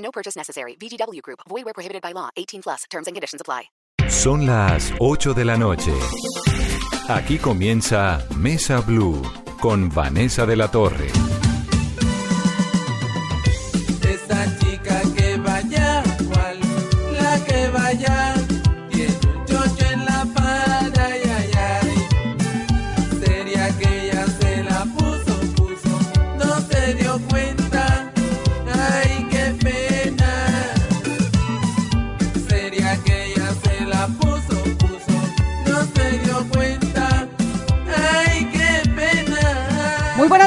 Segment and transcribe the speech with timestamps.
[0.00, 0.76] No purchase necessary.
[0.76, 1.40] VGW Group.
[1.48, 2.30] Void where prohibited by law.
[2.36, 2.84] 18 plus.
[2.90, 3.70] Terms and conditions apply.
[4.08, 5.92] Son las 8 de la noche.
[7.08, 9.22] Aquí comienza Mesa Blue
[9.60, 11.29] con Vanessa de la Torre.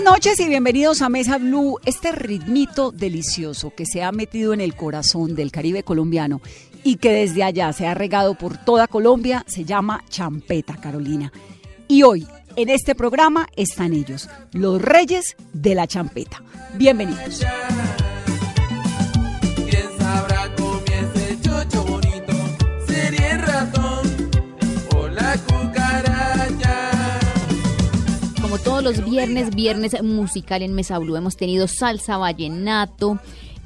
[0.03, 4.59] Buenas noches y bienvenidos a Mesa Blue, este ritmito delicioso que se ha metido en
[4.59, 6.41] el corazón del Caribe colombiano
[6.83, 11.31] y que desde allá se ha regado por toda Colombia, se llama champeta, Carolina.
[11.87, 16.43] Y hoy, en este programa, están ellos, los reyes de la champeta.
[16.73, 17.45] Bienvenidos.
[28.53, 31.15] Como todos los viernes, viernes musical en Mesa Blue.
[31.15, 33.17] Hemos tenido salsa, vallenato,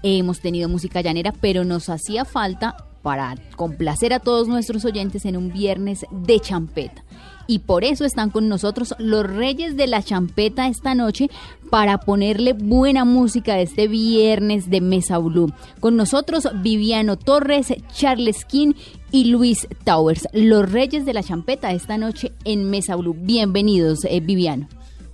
[0.01, 5.37] hemos tenido música llanera, pero nos hacía falta para complacer a todos nuestros oyentes en
[5.37, 7.05] un viernes de champeta.
[7.47, 11.29] Y por eso están con nosotros los reyes de la champeta esta noche
[11.69, 15.53] para ponerle buena música este viernes de Mesa Blue.
[15.79, 18.73] Con nosotros Viviano Torres, Charles King
[19.09, 23.15] y Luis Towers, los reyes de la champeta esta noche en Mesa Blue.
[23.17, 24.67] Bienvenidos, eh, Viviano.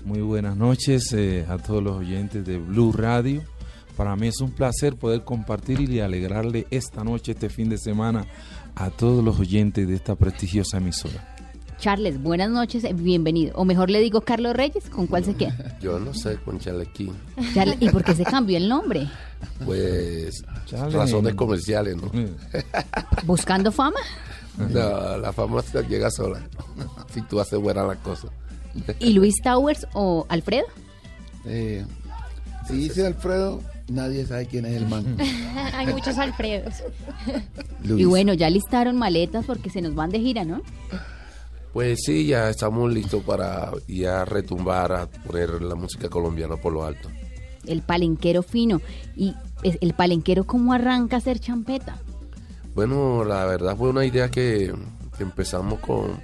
[0.03, 3.43] Muy buenas noches eh, a todos los oyentes de Blue Radio.
[3.95, 8.25] Para mí es un placer poder compartir y alegrarle esta noche, este fin de semana,
[8.75, 11.29] a todos los oyentes de esta prestigiosa emisora.
[11.77, 13.53] Charles, buenas noches, bienvenido.
[13.55, 15.77] O mejor le digo Carlos Reyes, ¿con cuál se queda?
[15.81, 17.13] Yo no sé, con Chalequín.
[17.53, 19.07] Charles, ¿Y por qué se cambió el nombre?
[19.65, 22.09] Pues razones comerciales, ¿no?
[23.25, 23.99] ¿Buscando fama?
[24.57, 26.41] No, la fama se llega sola.
[27.13, 28.31] Si tú haces buena las cosas.
[28.99, 30.65] ¿Y Luis Towers o Alfredo?
[31.45, 31.85] Eh,
[32.67, 35.17] si dice Alfredo, nadie sabe quién es el man.
[35.73, 36.75] Hay muchos Alfredos.
[37.83, 40.61] Y bueno, ya listaron maletas porque se nos van de gira, ¿no?
[41.73, 46.85] Pues sí, ya estamos listos para ya retumbar a poner la música colombiana por lo
[46.85, 47.09] alto.
[47.65, 48.81] El palenquero fino.
[49.15, 49.33] ¿Y
[49.63, 51.97] el palenquero cómo arranca a hacer champeta?
[52.75, 54.73] Bueno, la verdad fue una idea que,
[55.17, 56.19] que empezamos con,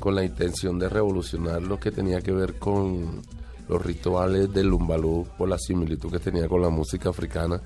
[0.00, 3.22] con la intención de revolucionar lo que tenía que ver con
[3.70, 7.62] los rituales del lumbalú por la similitud que tenía con la música africana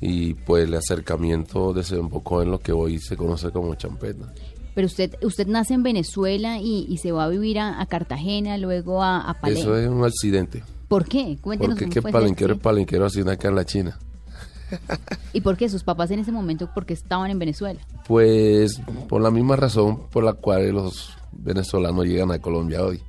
[0.00, 4.32] y pues el acercamiento desembocó en lo que hoy se conoce como champeta.
[4.74, 8.56] Pero usted usted nace en Venezuela y, y se va a vivir a, a Cartagena,
[8.58, 9.62] luego a, a Palenque.
[9.62, 10.62] Eso es un accidente.
[10.86, 11.36] ¿Por qué?
[11.40, 13.98] Cuéntenos Porque qué ese palenquero es palenquero así acá en la China.
[15.32, 17.80] ¿Y por qué sus papás en ese momento porque estaban en Venezuela?
[18.06, 23.02] Pues por la misma razón por la cual los venezolanos llegan a Colombia hoy,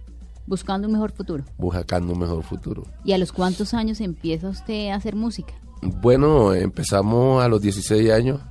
[0.51, 1.45] Buscando un mejor futuro.
[1.57, 2.83] buscando un mejor futuro.
[3.05, 5.53] ¿Y a los cuántos años empieza usted a hacer música?
[5.81, 8.41] Bueno, empezamos a los 16 años,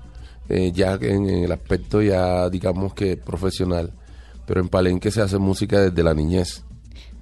[0.48, 3.92] eh, ya en el aspecto ya digamos que profesional,
[4.46, 6.64] pero en Palenque se hace música desde la niñez,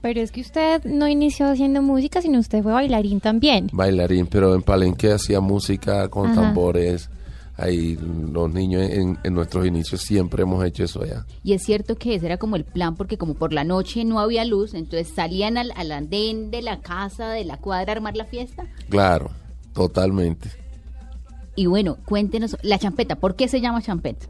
[0.00, 3.69] Pero es que usted no inició haciendo música, sino usted fue bailarín también.
[3.72, 6.37] bailarín, pero en Palenque hacía música con Ajá.
[6.41, 7.10] tambores,
[7.59, 7.99] ahí
[8.33, 11.27] los niños en, en nuestros inicios siempre hemos hecho eso allá.
[11.43, 14.21] Y es cierto que ese era como el plan, porque como por la noche no
[14.21, 18.17] había luz, entonces salían al, al andén de la casa, de la cuadra a armar
[18.17, 18.65] la fiesta.
[18.89, 19.31] Claro,
[19.75, 20.51] totalmente.
[21.57, 24.27] Y bueno, cuéntenos, la champeta, ¿por qué se llama champeta?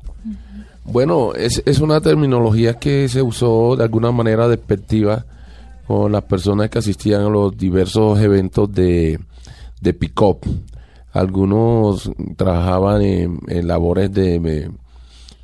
[0.85, 5.27] Bueno, es, es una terminología que se usó de alguna manera despectiva
[5.87, 9.21] con las personas que asistían a los diversos eventos de,
[9.83, 10.39] de pick-up.
[11.13, 14.71] Algunos trabajaban en, en labores de,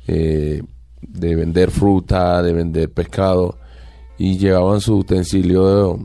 [0.07, 0.61] eh,
[1.01, 3.57] de vender fruta, de vender pescado
[4.17, 5.99] y llevaban su utensilio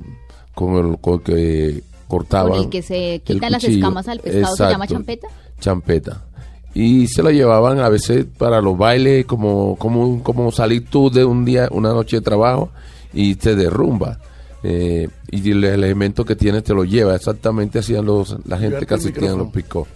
[0.54, 2.52] con el con que cortaban.
[2.52, 5.28] Con el que se quitan el las escamas al pescado, ¿se llama Exacto, champeta?
[5.60, 6.24] Champeta.
[6.72, 11.24] Y se lo llevaban a veces para los bailes, como, como, como salir tú de
[11.24, 12.70] un día, una noche de trabajo
[13.12, 14.18] y te derrumba.
[14.62, 17.14] Eh, y el elemento que tienes te lo lleva.
[17.14, 19.88] Exactamente hacían los, la gente que asistía a los picos.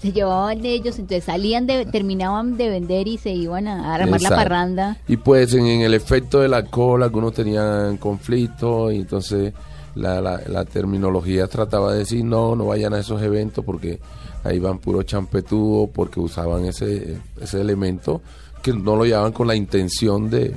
[0.00, 4.20] se llevaban de ellos, entonces salían de, terminaban de vender y se iban a armar
[4.22, 4.98] la parranda.
[5.08, 9.52] Y pues en, en el efecto del alcohol algunos tenían conflicto y entonces
[9.94, 14.00] la, la, la terminología trataba de decir no, no vayan a esos eventos porque
[14.42, 18.20] ahí van puro champetúo porque usaban ese, ese elemento
[18.62, 20.54] que no lo llevaban con la intención de,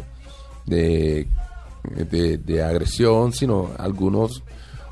[0.65, 1.27] de,
[1.95, 4.43] de, de agresión, sino algunos,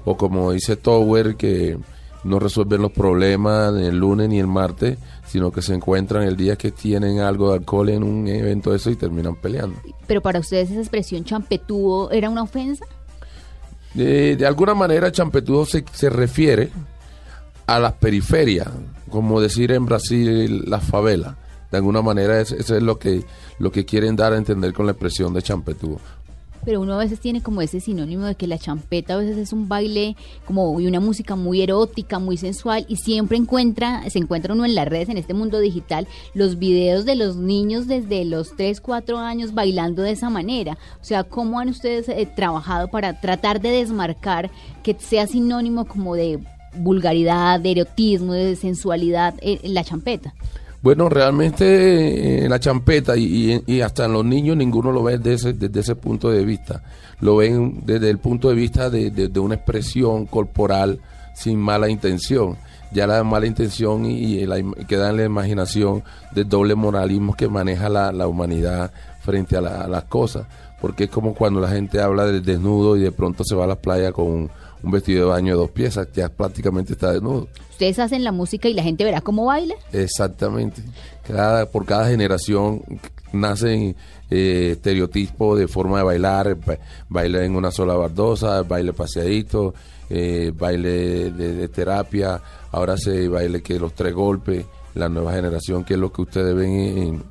[0.05, 1.77] o como dice Tower, que
[2.23, 4.97] no resuelven los problemas ni el lunes ni el martes,
[5.27, 8.77] sino que se encuentran el día que tienen algo de alcohol en un evento de
[8.77, 9.77] eso y terminan peleando.
[10.07, 12.85] Pero para ustedes esa expresión champetudo era una ofensa.
[13.93, 16.69] De, de alguna manera, champetudo se, se refiere
[17.67, 18.67] a las periferias,
[19.09, 21.35] como decir en Brasil las favelas.
[21.71, 23.23] De alguna manera, es- eso es lo que,
[23.59, 25.99] lo que quieren dar a entender con la expresión de champetudo.
[26.63, 29.53] Pero uno a veces tiene como ese sinónimo de que la champeta a veces es
[29.53, 30.15] un baile
[30.45, 34.75] como y una música muy erótica, muy sensual y siempre encuentra, se encuentra uno en
[34.75, 39.17] las redes en este mundo digital los videos de los niños desde los 3, 4
[39.17, 40.77] años bailando de esa manera.
[41.01, 44.51] O sea, ¿cómo han ustedes eh, trabajado para tratar de desmarcar
[44.83, 46.39] que sea sinónimo como de
[46.77, 50.33] vulgaridad, de erotismo, de sensualidad eh, la champeta?
[50.85, 53.23] Bueno, realmente eh, la champeta y,
[53.55, 56.45] y- y hasta en los niños ninguno lo ve desde ese, desde ese punto de
[56.45, 56.83] vista.
[57.21, 60.99] Lo ven desde el punto de vista de, de- una expresión corporal
[61.33, 62.55] sin mala intención.
[62.91, 66.03] Ya la mala intención y, y la queda en la imaginación
[66.35, 68.91] del doble moralismo que maneja la, la humanidad
[69.21, 70.45] frente a, la- a las cosas.
[70.79, 73.67] Porque es como cuando la gente habla del desnudo y de pronto se va a
[73.67, 74.51] la playa con un,
[74.85, 77.47] un vestido de baño de dos piezas, ya prácticamente está desnudo.
[77.71, 79.75] Ustedes hacen la música y la gente verá cómo baila.
[79.91, 80.81] Exactamente.
[81.27, 82.81] Cada, por cada generación
[83.33, 83.95] nacen
[84.29, 86.77] eh, estereotipos de forma de bailar, ba-
[87.09, 89.73] baile en una sola bardosa, baile paseadito,
[90.09, 92.39] eh, baile de, de terapia,
[92.71, 96.55] ahora se baile que los tres golpes, la nueva generación que es lo que ustedes
[96.55, 97.23] ven en,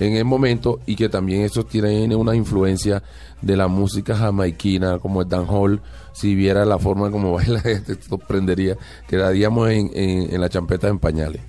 [0.00, 3.02] en el momento y que también eso tiene una influencia
[3.40, 5.80] de la música jamaiquina como el dancehall
[6.12, 8.76] si viera la forma como baila te sorprendería
[9.06, 11.42] quedaríamos en, en, en la champeta en pañales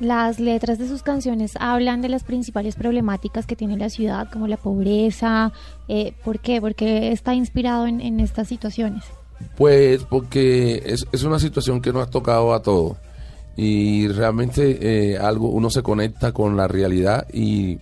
[0.00, 4.48] Las letras de sus canciones hablan de las principales problemáticas que tiene la ciudad, como
[4.48, 5.52] la pobreza.
[5.86, 6.60] Eh, ¿Por qué?
[6.60, 9.04] Porque está inspirado en, en estas situaciones.
[9.56, 12.96] Pues porque es, es una situación que nos ha tocado a todos
[13.56, 17.78] y realmente eh, algo uno se conecta con la realidad y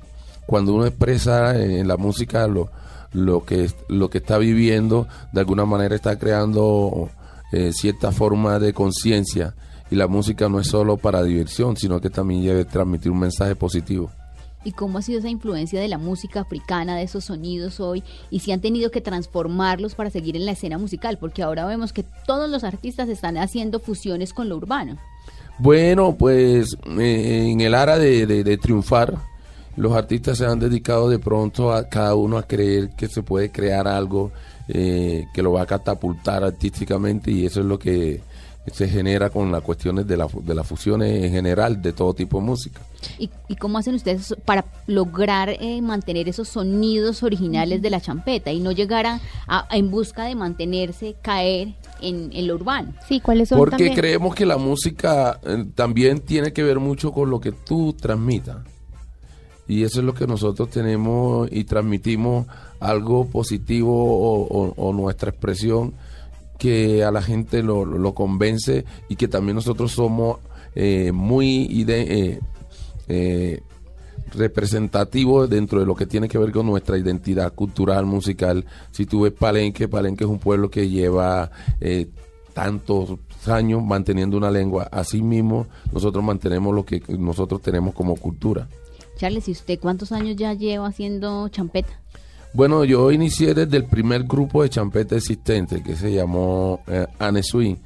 [0.52, 2.69] cuando uno expresa en la música lo,
[3.14, 7.08] lo que lo que está viviendo de alguna manera está creando
[7.52, 9.54] eh, cierta forma de conciencia
[9.90, 13.54] y la música no es solo para diversión sino que también debe transmitir un mensaje
[13.56, 14.10] positivo.
[14.62, 18.40] y cómo ha sido esa influencia de la música africana, de esos sonidos hoy, y
[18.40, 22.05] si han tenido que transformarlos para seguir en la escena musical, porque ahora vemos que
[22.26, 24.98] todos los artistas están haciendo fusiones con lo urbano.
[25.58, 29.16] Bueno, pues eh, en el área de, de- de triunfar,
[29.76, 33.50] los artistas se han dedicado de pronto a cada uno a creer que se puede
[33.50, 34.30] crear algo
[34.69, 38.20] eh, que lo va a catapultar artísticamente y eso es lo que
[38.72, 42.14] se genera con las cuestiones de, la, fu- de las fusiones en general de todo
[42.14, 42.80] tipo de música.
[43.19, 48.52] ¿Y, y cómo hacen ustedes para lograr eh, mantener esos sonidos originales de la champeta
[48.52, 52.92] y no llegar a, a- en busca de mantenerse, caer en, en lo urbano?
[53.08, 53.94] Sí, ¿cuáles son Porque también?
[53.94, 58.58] creemos que la música eh, también tiene que ver mucho con lo que tú transmitas.
[59.72, 62.46] Y eso es lo que nosotros tenemos y transmitimos
[62.79, 65.94] algo positivo o, nuestra expresión
[66.58, 70.41] que a la gente lo, lo- convence y que también nosotros somos
[70.74, 72.38] eh, muy eh,
[73.08, 73.62] eh,
[74.34, 78.67] representativos dentro de lo que tiene que ver con nuestra identidad cultural, musical.
[78.91, 81.50] Si tú ves Palenque, Palenque es un pueblo que lleva
[82.52, 84.86] tantos años manteniendo una lengua.
[84.93, 88.69] Así mismo nosotros mantenemos lo que nosotros tenemos como cultura.
[89.22, 91.93] Charles, ¿y usted cuántos años ya lleva haciendo champeta?
[92.55, 97.44] Bueno, yo inicié desde el primer grupo de champeta existente que se llamó eh, Anne
[97.44, 97.76] Swing,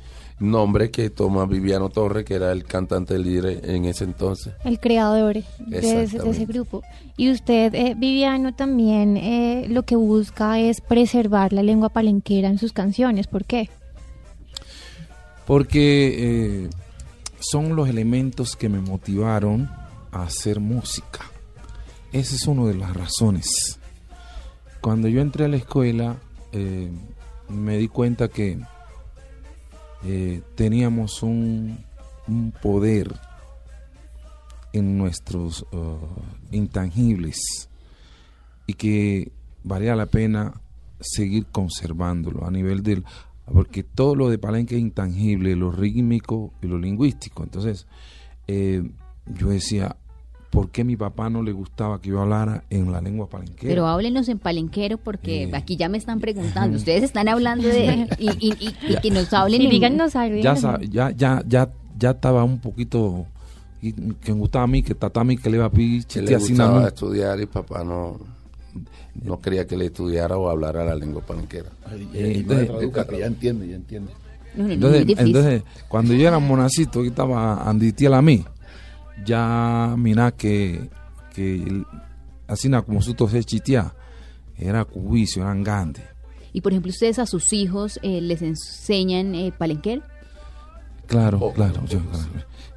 [0.41, 4.55] nombre que toma Viviano Torres, que era el cantante líder en ese entonces.
[4.65, 6.47] El creador de ese, de ese Exactamente.
[6.47, 6.83] grupo.
[7.19, 12.57] Y usted, eh, Viviano, también eh, lo que busca es preservar la lengua palenquera en
[12.57, 13.27] sus canciones.
[13.27, 13.69] ¿Por qué?
[15.47, 16.71] Porque eh,
[17.41, 19.69] son los elementos que me motivaron
[20.23, 21.21] hacer música.
[22.13, 23.79] Esa es una de las razones.
[24.81, 26.17] Cuando yo entré a la escuela,
[26.53, 26.91] eh,
[27.49, 28.59] me di cuenta que
[30.05, 31.79] eh, teníamos un,
[32.29, 33.15] un poder
[34.73, 35.97] en nuestros uh,
[36.53, 37.69] intangibles
[38.67, 39.33] y que
[39.65, 40.61] valía la pena
[41.01, 43.05] seguir conservándolo a nivel del
[43.53, 47.45] porque todo lo de Palenque es intangible, lo rítmico y lo lingüístico.
[47.45, 47.87] Entonces,
[48.49, 48.83] eh,
[49.27, 49.97] yo decía,
[50.57, 53.69] ¿por qué mi papá no le gustaba que yo hablara en la lengua palenquera?
[53.71, 55.51] Pero háblenos en palenquero porque Eh.
[55.55, 56.77] aquí ya me están preguntando.
[56.83, 58.09] Ustedes están hablando de.
[58.19, 59.61] Y, y- y- y que nos hablen.
[59.63, 60.39] Y díganos algo.
[60.41, 63.27] ya, ya, ya, ya, ya estaba un poquito
[63.83, 66.37] y- que me gustaba a mí, que tatami que le iba a pedir Que le
[66.37, 66.87] gustaba más.
[66.89, 68.19] estudiar y papá no,
[69.23, 71.69] no quería que le estudiara o hablara la lengua palenquera.
[71.85, 74.13] Ay, Eh, no entonces- que ya entiende, ya entiende.
[74.59, 78.43] Entonces, entonces, cuando yo era monacito, que estaba anditiel a mí,
[79.25, 80.91] ya mira que,
[81.35, 81.85] que
[82.47, 83.95] así na como su se chitea,
[84.57, 86.05] era cubicio, eran grandes.
[86.53, 90.03] Y por ejemplo, ustedes a sus hijos eh, les enseñan eh, palenquero.
[91.07, 92.29] Claro, Poco, claro, poco, yo, claro.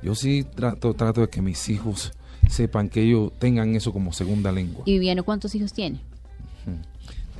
[0.01, 2.11] Yo sí trato, trato de que mis hijos
[2.49, 4.83] sepan que ellos tengan eso como segunda lengua.
[4.85, 5.99] ¿Y Viviano cuántos hijos tiene?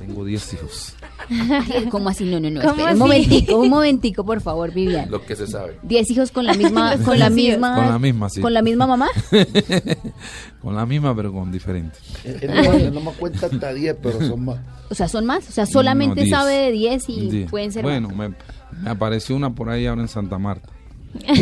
[0.00, 0.94] Tengo 10 hijos.
[1.90, 2.24] ¿Cómo así?
[2.24, 2.62] No, no, no.
[2.62, 2.94] ¿Cómo espere, así?
[2.94, 5.10] un momentico, un momentico, por favor, Viviano.
[5.10, 5.78] Lo que se sabe.
[5.82, 8.40] Diez hijos con la misma, con la misma, Con la misma, sí.
[8.40, 9.08] con la misma mamá.
[10.62, 11.98] con la misma, pero con diferente.
[12.24, 14.58] Él, él no, él no me cuenta hasta 10, pero son más.
[14.90, 15.48] O sea, son más.
[15.48, 16.30] O sea, solamente No, diez.
[16.30, 17.50] sabe de diez y Diez.
[17.50, 18.30] pueden ser Bueno, más.
[18.30, 18.36] me,
[18.82, 20.68] me apareció una por ahí ahora en Santa Marta.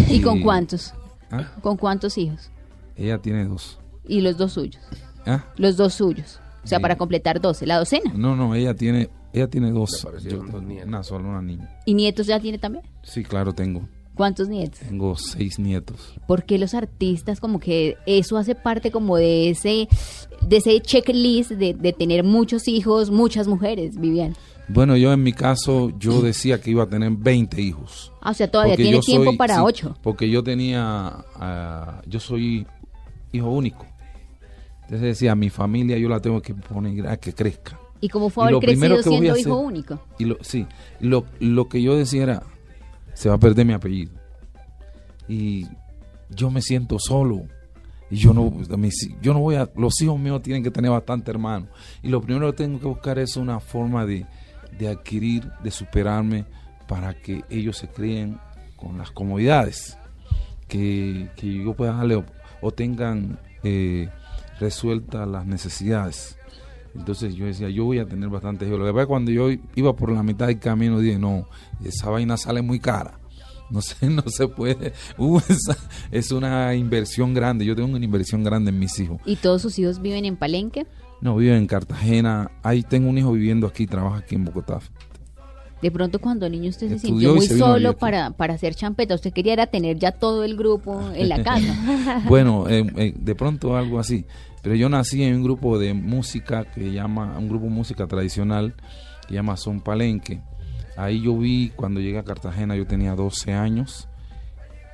[0.09, 0.95] ¿Y con cuántos?
[1.31, 1.45] ¿Ah?
[1.63, 2.51] ¿Con cuántos hijos?
[2.97, 3.79] Ella tiene dos.
[4.07, 4.83] Y los dos suyos.
[5.27, 5.45] ¿Ah?
[5.57, 6.41] Los dos suyos.
[6.69, 6.83] O sea, Sí.
[6.83, 7.67] para completar doce.
[7.67, 8.13] La docena.
[8.15, 10.07] No, no, ella tiene, ella tiene dos.
[10.23, 10.87] Yo- dos nietos.
[10.89, 11.69] Una sola, una niña.
[11.87, 12.85] ¿Y nietos ya tiene también?
[13.03, 13.89] Sí, claro, tengo.
[14.15, 14.81] ¿Cuántos nietos?
[14.81, 16.15] Tengo seis nietos.
[16.27, 19.89] Porque los artistas como que eso hace parte como de ese
[20.47, 24.35] de ese checklist de, de tener muchos hijos, muchas mujeres, Vivian.
[24.69, 28.13] Bueno, yo en mi caso, yo decía que iba a tener 20 hijos.
[28.21, 29.97] Ah, o sea, todavía tiene tiempo soy- para sí, ocho.
[30.03, 32.67] Porque yo tenía, ah, yo soy
[33.33, 33.87] hijo único.
[34.89, 37.79] Entonces decía, mi familia yo la tengo que poner a que crezca.
[38.01, 40.01] ¿Y cómo fue Y haber crecido siendo hijo hacer- único?
[40.19, 40.67] Y lo, sí,
[41.01, 42.43] lo, lo que yo decía era,
[43.13, 44.13] se va a perder mi apellido.
[45.29, 45.67] Y
[46.31, 47.43] yo me siento solo.
[48.11, 51.31] Y yo no, mis- yo no voy a, los hijos míos tienen que tener bastante
[51.31, 51.69] hermanos.
[52.03, 54.25] Y lo primero que tengo que buscar es una forma de,
[54.79, 56.47] de adquirir, de superarme
[56.87, 58.39] para que ellos se críen
[58.77, 59.99] con las comodidades
[60.69, 62.25] que, que yo pueda darle o,
[62.63, 64.09] o tengan eh,
[64.61, 66.37] resueltas las necesidades.
[66.95, 68.79] Entonces yo decía, yo voy a tener bastante hijos.
[68.79, 71.47] Lo que pasa es que cuando yo iba por la mitad del camino dije, no,
[71.85, 73.19] esa vaina sale muy cara.
[73.71, 74.93] No sé, no se puede.
[75.19, 75.77] Uh, esa-
[76.11, 77.65] es una inversión grande.
[77.65, 79.21] Yo tengo una inversión grande en mis hijos.
[79.27, 80.87] ¿Y todos sus hijos viven en Palenque?
[81.21, 82.51] No, viven en Cartagena.
[82.63, 84.79] Ahí tengo un hijo viviendo aquí, trabaja aquí en Bogotá.
[85.83, 89.15] De pronto cuando niño usted se sintió muy se solo para, para hacer champeta.
[89.15, 92.23] Usted quería era tener ya todo el grupo en la casa.
[92.29, 94.25] Bueno, eh, eh, de pronto algo así.
[94.63, 98.75] Pero yo nací en un grupo de música que llama, un grupo de música tradicional
[99.27, 100.41] que llama Son Palenque.
[100.97, 104.09] Ahí yo vi, cuando llegué a Cartagena, yo tenía 12 años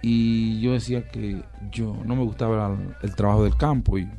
[0.02, 4.10] y yo decía que yo no me gustaba el, el trabajo del campo y yo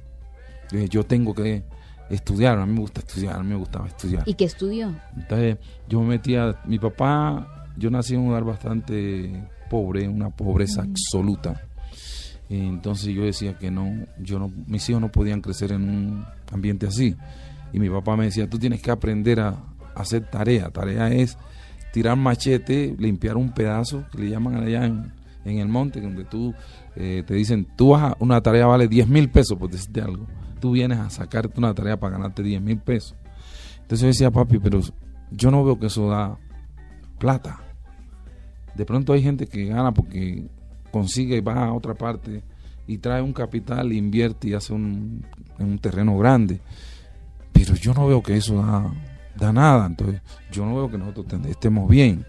[0.80, 1.64] dije, yo tengo que
[2.10, 4.24] estudiar, a mí me gusta estudiar, a mí me gustaba estudiar.
[4.26, 4.96] ¿Y qué estudió?
[5.16, 5.58] Entonces
[5.88, 11.62] yo me metía, mi papá, yo nací en un lugar bastante pobre, una pobreza absoluta.
[12.50, 16.88] Entonces yo decía que no, yo no, mis hijos no podían crecer en un ambiente
[16.88, 17.16] así.
[17.74, 20.70] Y mi papá me decía, tú tienes que aprender a, a hacer tarea.
[20.70, 21.38] Tarea es
[21.92, 25.12] tirar machete, limpiar un pedazo, que le llaman allá en,
[25.46, 26.54] en el monte, donde tú
[26.96, 30.28] eh, te dicen, tú vas a, una tarea vale 10 mil pesos, por decirte algo.
[30.60, 33.16] Tú vienes a sacarte una tarea para ganarte 10 mil pesos.
[33.82, 34.80] Entonces yo decía, papi, pero
[35.32, 36.38] yo no veo que eso da
[37.20, 37.60] plata.
[38.76, 40.48] De pronto hay gente que gana porque
[40.92, 42.44] consigue, va a otra parte
[42.88, 45.26] y trae un capital, invierte y hace un,
[45.60, 46.60] un terreno grande.
[47.52, 48.94] Pero yo no veo que eso da,
[49.36, 49.86] da nada.
[49.86, 50.22] Entonces,
[50.52, 52.26] yo no veo que nosotros estemos bien.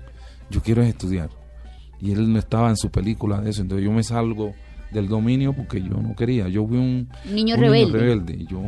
[0.50, 1.30] Yo quiero es estudiar.
[2.00, 3.62] Y él no estaba en su película de eso.
[3.62, 4.54] Entonces, yo me salgo
[4.92, 6.48] del dominio porque yo no quería.
[6.48, 7.92] Yo vi un Niño un rebelde.
[7.98, 8.36] rebelde.
[8.40, 8.60] Y, yo,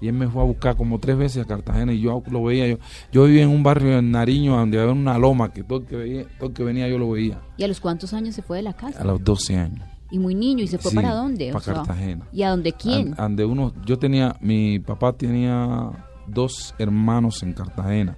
[0.00, 2.66] y él me fue a buscar como tres veces a Cartagena y yo lo veía.
[2.68, 2.78] Yo,
[3.12, 5.96] yo vivía en un barrio en Nariño donde había una loma que todo el que,
[5.96, 7.40] veía, todo el que venía yo lo veía.
[7.56, 9.00] ¿Y a los cuántos años se fue de la casa?
[9.00, 9.84] A los 12 años.
[10.10, 10.62] Y muy niño.
[10.62, 11.50] ¿Y se fue Sí, para dónde?
[11.50, 12.26] pa' O sea, Cartagena.
[12.32, 13.08] ¿Y a dónde quién?
[13.18, 15.90] An- ande uno, yo tenía, mi papá tenía
[16.28, 18.16] dos hermanos en Cartagena.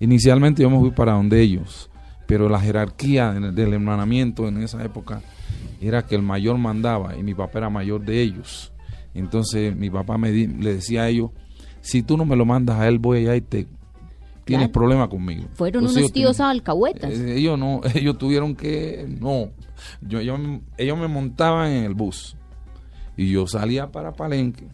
[0.00, 1.90] Inicialmente yo me fui para donde ellos,
[2.26, 5.22] pero la jerarquía del hermanamiento en esa época
[5.80, 8.72] era que el mayor mandaba y mi papá era mayor de ellos.
[9.12, 11.30] Entonces mi papá me di- le decía a ellos,
[11.80, 13.66] si tú no me lo mandas a él, voy allá y te
[14.44, 14.72] tienes Claro.
[14.72, 15.44] problema conmigo.
[15.54, 17.10] Fueron Entonces, unos tíos tenían- alcahuetas.
[17.12, 19.50] eh, ellos no, ellos tuvieron que, no,
[20.00, 20.38] yo, yo-
[20.78, 22.36] ellos me montaban en el bus
[23.16, 24.66] y yo salía para Palenque.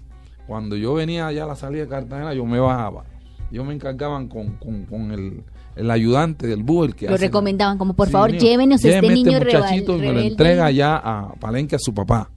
[0.47, 3.04] Cuando yo venía allá a la salida de Cartagena, yo me bajaba.
[3.52, 5.42] Yo me encargaban con, con, con el,
[5.76, 9.00] el ayudante del bus, el que Lo hace- recomendaban como, por Sí, favor, llévenos este
[9.08, 12.30] niño muchachito rebel- y me lo entrega allá a Palenque a su papá.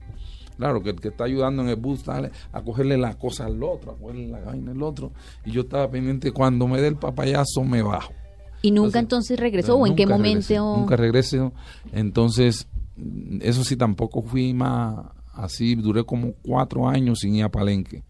[0.56, 3.60] Claro, que el que está ayudando en el bus sale a cogerle la cosa al
[3.62, 5.10] otro, a cogerle la vaina al otro.
[5.44, 8.12] Y yo estaba pendiente, cuando me dé el papayazo me bajo.
[8.62, 10.48] ¿Y nunca entonces regresó o en qué momento?
[10.48, 11.50] regresé, nunca regresé.
[11.92, 12.68] Entonces,
[13.40, 15.74] eso sí, tampoco fui más así.
[15.74, 18.04] Duré como cuatro años sin ir a Palenque.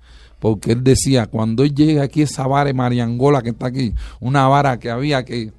[0.45, 4.47] Porque él decía, cuando él llega aquí, esa vara de Mariangola que está aquí, una
[4.47, 5.51] vara que había que.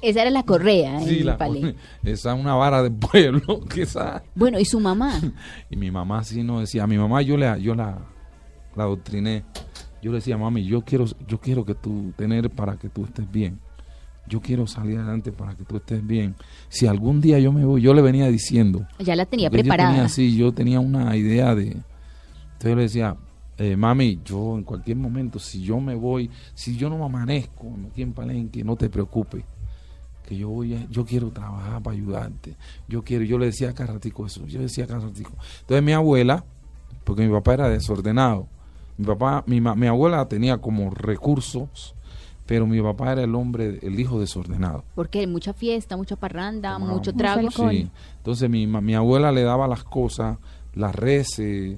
[0.00, 1.74] Esa era la correa Sí, la- palé.
[2.04, 3.58] esa es una vara del pueblo.
[3.68, 5.20] Que esa, Bueno, ¿y su mamá?
[5.70, 7.98] y mi mamá sí no decía, a mi mamá yo la, yo la,
[8.76, 9.42] la adoctriné.
[10.00, 13.28] Yo le decía, mami, yo quiero, yo quiero que tú tener para que tú estés
[13.32, 13.58] bien.
[14.28, 16.36] Yo quiero salir adelante para que tú estés bien.
[16.68, 18.86] Si algún día yo me voy, yo le venía diciendo.
[19.00, 19.90] Ya la tenía yo preparada.
[19.90, 21.64] tenía, sí, yo tenía una idea de.
[21.72, 23.16] Entonces yo le decía,
[23.62, 27.66] eh, mami, yo en cualquier momento, si yo me voy, si yo no me amanezco
[27.90, 29.44] aquí en Palenque, no te preocupes
[30.26, 32.56] que yo voy a- yo quiero trabajar para ayudarte.
[32.88, 35.32] Yo quiero, yo le decía a cada ratico eso, yo decía a cada ratico.
[35.60, 36.44] Entonces mi abuela,
[37.04, 38.46] porque mi papá era desordenado,
[38.96, 41.94] mi papá, mi, mi abuela tenía como recursos,
[42.46, 44.84] pero mi papá era el hombre, el hijo desordenado.
[44.94, 47.50] Porque hay mucha fiesta, mucha parranda, mucho mucho trago.
[47.50, 47.88] Sí.
[48.18, 50.38] Entonces mi, mi abuela le daba las cosas,
[50.74, 51.76] las reces,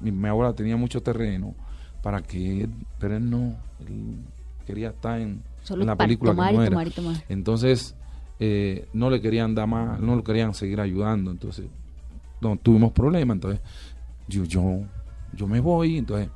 [0.00, 1.54] mi, mi abuela tenía mucho terreno
[2.02, 4.18] para que él, pero él no, él
[4.66, 6.90] quería estar en, Solo en la película tomar que no era.
[6.90, 7.16] tomar.
[7.28, 7.96] Entonces
[8.38, 11.66] eh, no le querían dar más, no lo querían seguir ayudando, entonces
[12.40, 13.60] no, tuvimos problemas, entonces
[14.28, 14.80] yo, yo,
[15.32, 16.28] yo me voy, entonces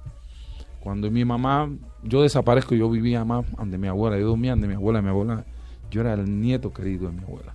[0.81, 1.71] cuando mi mamá,
[2.03, 5.45] yo desaparezco, yo vivía más donde mi abuela, yo dormía donde mi abuela, mi abuela,
[5.91, 7.55] yo era el nieto querido de mi abuela.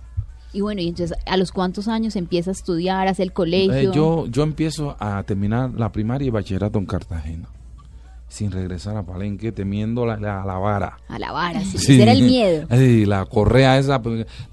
[0.56, 3.74] Y bueno, y entonces, ¿a los cuántos años empieza a estudiar, hace el colegio?
[3.74, 7.48] Eh, yo, yo empiezo a terminar la primaria y bachillerato en Cartagena,
[8.28, 10.98] sin regresar a Palenque, temiendo la, la, la vara.
[11.08, 11.76] A la vara, sí.
[11.76, 11.92] Sí.
[11.92, 12.66] Ese era el miedo.
[12.74, 14.00] Sí, la correa esa,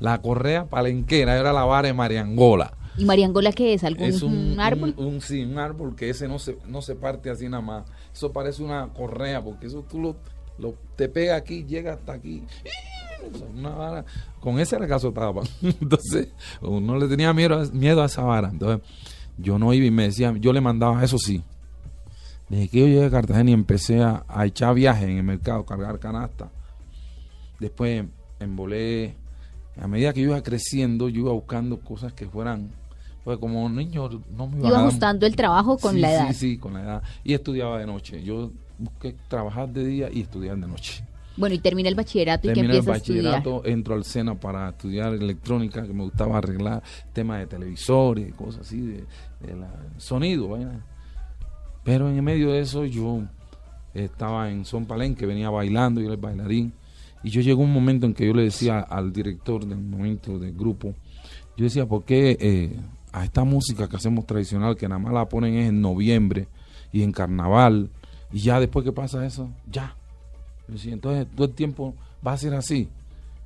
[0.01, 2.73] la correa palenquera era la vara de Mariangola.
[2.97, 3.85] ¿Y Mariangola qué es?
[3.85, 4.93] ¿Algún Es un, árbol?
[4.97, 7.85] Un, un- sí, un árbol que ese no se, no se parte así nada más.
[8.13, 10.15] Eso parece una correa, porque eso tú lo,
[10.59, 12.43] lo te pega aquí, llega hasta aquí.
[12.63, 12.73] Eso,
[13.57, 14.05] Una vara.
[14.39, 15.41] Con ese era estaba.
[15.61, 16.29] Entonces,
[16.61, 18.49] uno le tenía miedo, a- miedo a esa vara.
[18.49, 18.85] Entonces,
[19.37, 21.41] yo no iba y me decía, yo le mandaba, eso sí.
[22.49, 25.65] Desde que yo llegué a Cartagena y empecé a, a echar viajes en el mercado,
[25.65, 26.49] cargar canasta.
[27.59, 28.05] Después
[28.39, 29.15] embolé.
[29.81, 32.69] A medida que yo iba creciendo, yo iba buscando cosas que fueran.
[33.23, 36.33] Pues como niño no me iba Iba ajustando el trabajo con Sí, la sí, edad.
[36.33, 37.03] Sí, con la edad.
[37.23, 38.21] Y estudiaba de noche.
[38.21, 41.03] Yo busqué trabajar de día y estudiar de noche.
[41.35, 43.23] Bueno, y termina el bachillerato y que Terminé el empieza a estudiar.
[43.33, 48.61] bachillerato, entro al SENA para estudiar electrónica, que me gustaba arreglar temas de televisores, cosas
[48.61, 49.03] así, de,
[49.41, 50.49] de la- sonido.
[50.49, 50.85] vaina.
[51.83, 53.23] Pero en medio de eso yo
[53.93, 56.73] estaba en Son Palenque, venía bailando, yo era el bailarín.
[57.23, 60.53] Y yo llegó un momento en que yo le decía al director del momento del
[60.53, 60.93] grupo,
[61.55, 62.79] yo decía, ¿por qué eh,
[63.11, 66.47] a esta música que hacemos tradicional, que nada más la ponen es en noviembre
[66.91, 67.89] y en carnaval,
[68.31, 69.95] y ya después que pasa eso, ya,
[70.67, 71.93] entonces todo el tiempo
[72.25, 72.87] va a ser así.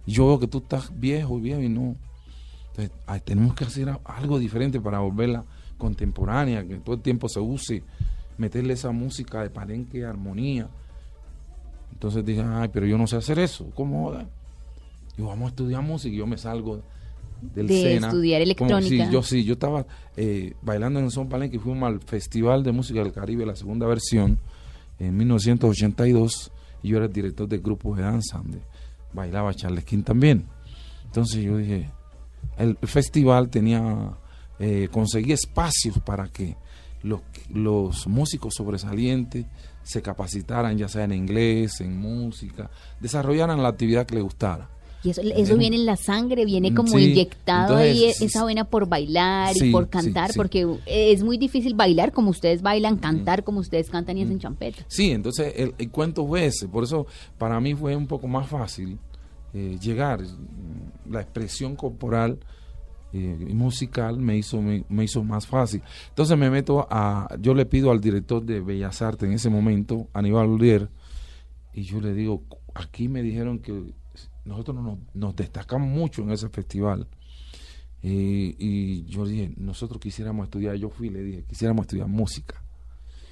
[0.06, 1.95] Y yo veo que tú estás viejo, viejo y no.
[2.71, 5.43] Entonces, ay, tenemos que hacer algo diferente para volverla
[5.77, 7.84] contemporánea, que todo el tiempo se use,
[8.38, 10.67] meterle esa música de palenque, armonía.
[11.91, 13.65] Entonces dije, ay, pero yo no sé hacer eso.
[13.73, 14.13] ¿Cómo?
[15.17, 16.82] Yo vamos a estudiar música y yo me salgo
[17.41, 18.08] del De SENA.
[18.08, 19.06] estudiar Como- electrónica.
[19.08, 22.71] sí, yo sí, yo estaba eh, bailando en Son Palenque y fuimos al Festival de
[22.71, 24.38] Música del Caribe, la segunda versión,
[24.99, 26.51] en 1982,
[26.82, 28.62] y yo era el director del grupo de danza, donde
[29.13, 30.46] bailaba Charles King también.
[31.06, 31.90] Entonces yo dije,
[32.58, 34.18] el festival tenía,
[34.60, 36.56] eh, conseguí espacios para que
[37.04, 39.46] los, los músicos sobresalientes
[39.84, 44.70] se capacitaran, ya sea en inglés, en música, desarrollaran la actividad que les gustara.
[45.08, 48.26] Y eso, eso Eh, viene en la sangre, viene como sí, inyectado entonces, ahí e-
[48.26, 50.38] esa vena por bailar y por cantar, sí.
[50.38, 54.84] porque es muy difícil bailar como ustedes bailan, cantar como ustedes cantan y hacen champeta.
[54.88, 58.48] Sí, entonces el, el cuento fue ese, por eso para mí fue un poco más
[58.48, 58.98] fácil
[59.54, 60.22] eh, llegar.
[60.22, 62.38] Mm, La expresión corporal
[63.13, 65.82] eh, y musical me hizo, me, me hizo más fácil.
[66.10, 70.08] Entonces me meto a, yo le pido al director de Bellas Artes en ese momento,
[70.13, 70.89] Aníbal Urier,
[71.74, 72.43] y yo le digo,
[72.74, 73.93] aquí me dijeron que
[74.48, 77.08] nosotros nos, nos destacamos mucho en ese festival.
[78.02, 82.64] Eh, y yo dije, nosotros quisiéramos estudiar, yo fui y le dije, quisiéramos estudiar música.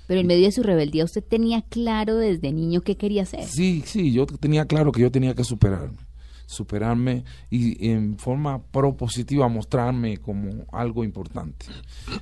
[0.08, 3.46] Pero en medio de su rebeldía usted tenía claro desde niño qué quería hacer.
[3.46, 5.98] Sí, sí, yo tenía claro que yo tenía que superarme,
[6.46, 11.66] superarme y en forma propositiva mostrarme como algo importante.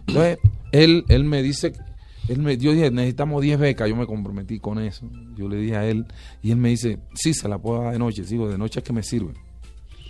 [0.07, 0.37] Entonces,
[0.71, 1.73] él, él me dice,
[2.27, 5.75] él me, yo dije, necesitamos 10 becas, yo me comprometí con eso, yo le dije
[5.75, 6.05] a él
[6.41, 8.83] y él me dice, sí, se la puedo dar de noche, digo, de noche es
[8.85, 9.33] que me sirve.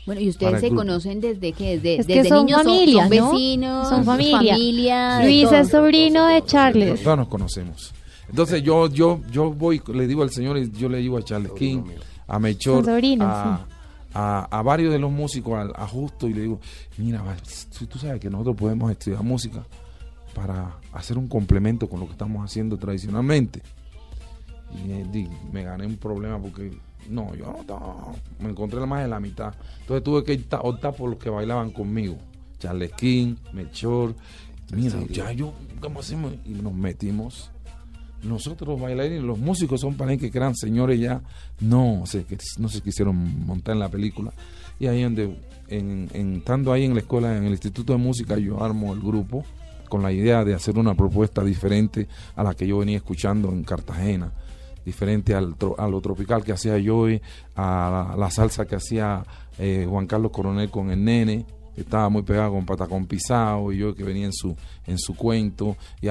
[0.05, 3.07] Bueno, y ustedes se conocen desde que desde, Es que desde son niños son- familia,
[3.07, 3.31] son, ¿no?
[3.31, 5.23] vecinos, Son familia.
[5.23, 7.01] Luis es sobrino de Charles.
[7.03, 7.93] Todos nos conocemos.
[8.29, 11.51] Entonces yo yo yo voy, le digo al señor, y yo le digo a Charles
[11.53, 11.83] King,
[12.27, 13.65] a sobrinos, a,
[14.13, 16.59] a, a varios de los músicos, al- a, Justo, y le digo,
[16.97, 17.23] mira,
[17.89, 19.63] tú sabes que nosotros podemos estudiar música
[20.33, 23.61] para hacer un complemento con lo que estamos haciendo tradicionalmente.
[24.73, 26.71] Y me, di- me gané un problema porque
[27.09, 29.53] no, yo no me encontré más de la mitad.
[29.81, 32.17] Entonces tuve que optar- por los que bailaban conmigo.
[32.59, 34.15] Charles King, Melchor.
[34.73, 36.33] Mira, ya yo, ¿cómo hacemos?
[36.45, 37.51] Y nos metimos.
[38.23, 41.21] Nosotros los bailarines, los músicos son para que eran señores ya,
[41.59, 44.31] no se, que no se quisieron montar en la película.
[44.79, 48.37] Y ahí donde, en, en- estando ahí en la escuela, en el Instituto de Música,
[48.37, 49.43] yo armo el grupo
[49.89, 53.63] con la idea de hacer una propuesta diferente a la que yo venía escuchando en
[53.63, 54.31] Cartagena,
[54.85, 57.05] diferente al, a lo tropical que hacía yo,
[57.55, 59.23] a la, salsa que hacía
[59.57, 63.77] eh, Juan Carlos Coronel con el nene, que estaba muy pegado con Patacón Pisado, y
[63.77, 66.07] yo que venía en su, en su cuento, y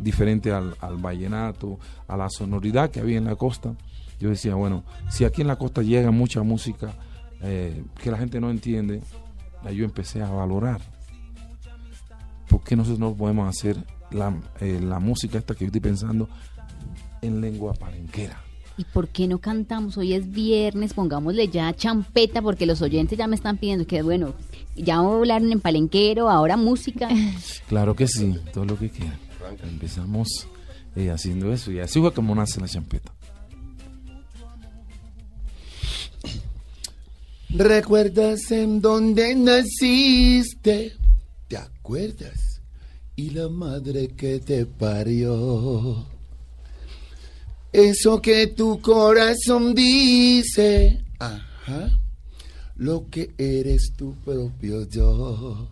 [0.00, 3.74] diferente al, al vallenato, a la sonoridad que había en la costa.
[4.18, 6.94] Yo decía, bueno, si aquí en la costa llega mucha música
[7.42, 9.02] eh, que la gente no entiende,
[9.72, 10.80] yo empecé a valorar.
[12.56, 13.76] ¿Por qué nosotros no podemos hacer
[14.10, 16.26] la, eh, la música esta que yo estoy pensando
[17.20, 18.42] en lengua palenquera?
[18.78, 19.98] ¿Y por qué no cantamos?
[19.98, 24.32] Hoy es viernes, pongámosle ya champeta, porque los oyentes ya me están pidiendo que, bueno,
[24.74, 27.10] ya hablaron en palenquero, ahora música.
[27.68, 29.18] Claro que sí, todo lo que quieran.
[29.62, 30.48] Empezamos
[30.94, 33.12] eh, haciendo eso y así fue como nace la champeta.
[37.50, 40.94] ¿Recuerdas en dónde naciste?
[41.48, 42.45] ¿Te acuerdas?
[43.16, 46.04] Y la madre que te parió.
[47.72, 51.02] Eso que tu corazón dice.
[51.18, 51.98] Ajá.
[52.76, 55.66] Lo que eres tu propio yo.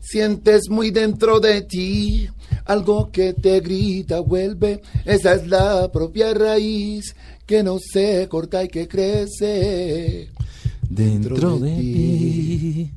[0.00, 2.28] Sientes muy dentro de ti
[2.66, 4.82] algo que te grita, vuelve.
[5.04, 7.14] Esa es la propia raíz
[7.46, 10.28] que no se corta y que crece
[10.88, 12.90] Dentro de ti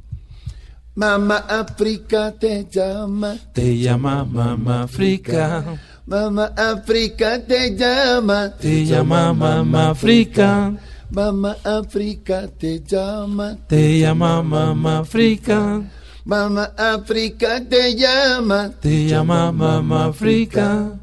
[0.96, 3.36] Mamá África te llama.
[3.54, 8.56] te llama Mamá África, Mamá África te llama.
[8.58, 10.74] te llama Mamá África,
[11.12, 13.58] Mamá África te llama.
[13.68, 15.82] te llama Mamá África,
[16.24, 18.72] Mamá África te llama.
[18.80, 20.94] te llama Mamá África.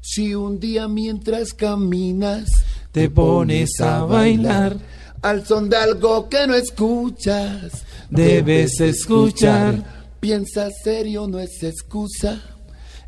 [0.00, 4.76] Si un día mientras caminas Te pones a bailar,
[5.22, 9.84] al son de algo que no escuchas, debes escuchar,
[10.20, 12.40] piensa serio, no es excusa.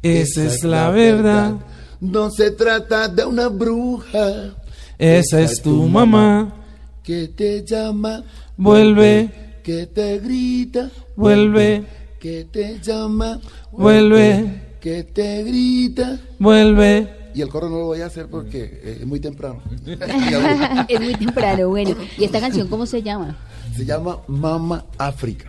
[0.03, 1.55] esa es la verdad,
[2.01, 4.55] No se trata de una bruja.
[4.99, 6.55] Esa es tu mamá.
[7.03, 8.23] que te llama,
[8.57, 9.31] Vuelve,
[9.63, 11.85] que te grita, vuelve,
[12.21, 13.41] que te llama,
[13.73, 16.19] vuelve, que te grita.
[16.39, 17.20] vuelve.
[17.35, 19.63] Y el coro no lo voy a hacer porque eh, es muy temprano.
[20.89, 21.95] es muy temprano, bueno.
[22.19, 23.37] ¿Y esta canción cómo se llama?
[23.77, 25.47] Se llama Mama África.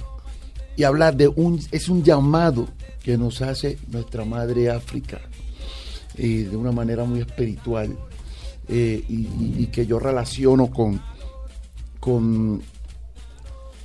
[0.76, 2.67] Y habla de un, es un llamado
[3.04, 5.20] que nos hace nuestra madre África
[6.17, 7.98] eh, de una manera muy espiritual
[8.67, 11.02] eh, y, y- y que yo relaciono con,
[12.00, 12.62] con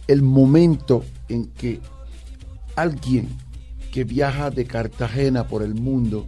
[0.07, 1.81] el momento en que
[2.77, 3.29] alguien
[3.91, 6.27] que viaja de Cartagena por el mundo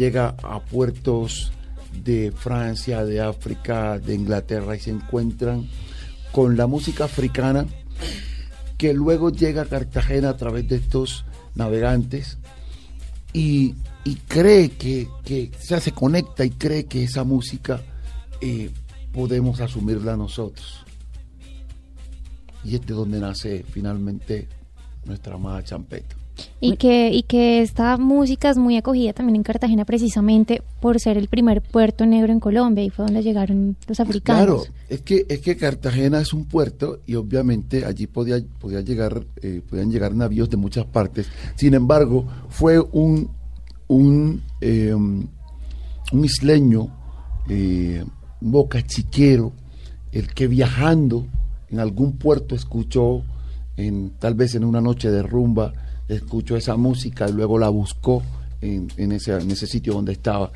[0.00, 1.52] llega a puertos
[1.92, 5.68] de Francia, de África, de Inglaterra y se encuentran
[6.32, 7.66] con la música africana
[8.78, 12.38] que luego llega a Cartagena a través de estos navegantes
[13.34, 17.82] y, y cree que, que o se conecta y cree que esa música
[18.40, 18.70] eh,
[19.12, 20.86] podemos asumirla nosotros.
[22.64, 24.48] Y es donde nace finalmente
[25.04, 26.16] nuestra amada champeta.
[26.60, 31.16] Y que, y que esta música es muy acogida también en Cartagena precisamente por ser
[31.16, 34.44] el primer puerto negro en Colombia y fue donde llegaron los africanos.
[34.44, 39.24] Claro, es que, es que Cartagena es un puerto y obviamente allí podía, podía llegar,
[39.42, 41.26] eh, podían llegar navíos de muchas partes.
[41.56, 43.30] Sin embargo, fue un,
[43.88, 46.88] un, eh, un isleño,
[47.48, 48.04] eh,
[48.40, 49.52] un bocachiquero,
[50.12, 51.26] el que viajando
[51.70, 53.22] en algún puerto escuchó,
[53.76, 55.72] en, tal vez en una noche de rumba,
[56.16, 58.22] escuchó esa música y luego la buscó
[58.60, 60.50] en, en ese, en ese sitio donde estaba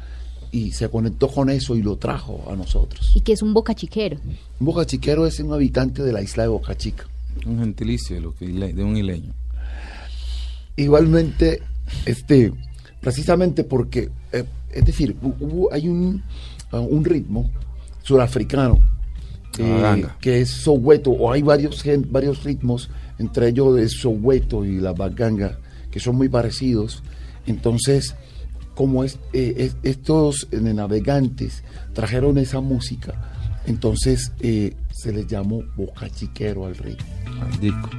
[0.53, 3.11] y se conectó con eso y lo trajo a nosotros.
[3.15, 4.19] Y que es un boca chiquero.
[4.61, 7.07] Un bocachiquero es un habitante de la isla de Boca Chica.
[7.45, 9.33] Un gentilicio de, lo que, de un hileño.
[10.77, 11.61] Igualmente,
[12.07, 12.53] este,
[13.01, 16.23] precisamente porque, eh, es decir, hubo- hay un,
[16.73, 17.51] uh, un ritmo
[18.03, 18.79] surafricano
[19.59, 24.93] eh, que es soweto, o hay varios, varios ritmos, entre ellos el soweto y la
[24.93, 25.59] baganga,
[25.91, 27.03] que son muy parecidos.
[27.47, 28.15] Entonces,
[28.75, 33.31] como es, eh, es- estos eh, navegantes trajeron esa música,
[33.67, 36.75] entonces eh, se les llamó bocachiquero al
[37.61, 37.91] disco.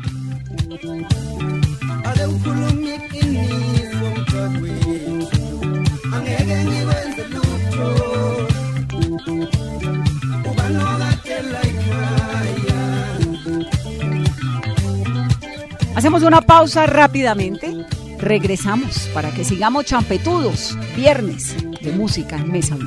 [15.96, 17.74] Hacemos una pausa rápidamente.
[18.20, 20.78] Regresamos para que sigamos champetudos.
[20.96, 22.78] Viernes de música en Mesa.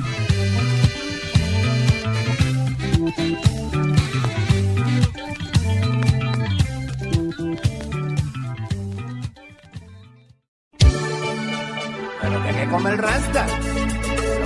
[12.21, 13.47] Pero que, come el rasta.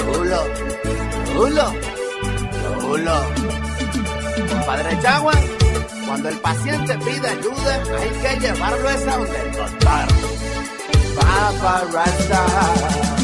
[0.05, 0.43] Rulo,
[1.35, 1.73] rulo,
[2.81, 3.13] rulo.
[4.49, 5.33] Compadre Chagua,
[6.05, 10.07] cuando el paciente pide ayuda, hay que llevarlo a esa donde el doctor.
[11.15, 12.45] Papa Rasta,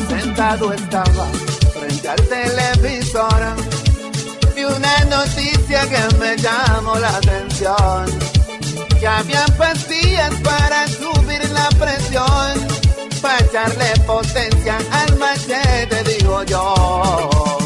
[0.09, 1.25] sentado estaba
[1.73, 3.55] frente al televisor.
[4.55, 8.05] Y una noticia que me llamó la atención.
[8.99, 12.67] Que habían pastillas para subir la presión.
[13.21, 17.58] Para echarle potencia al machete, digo yo.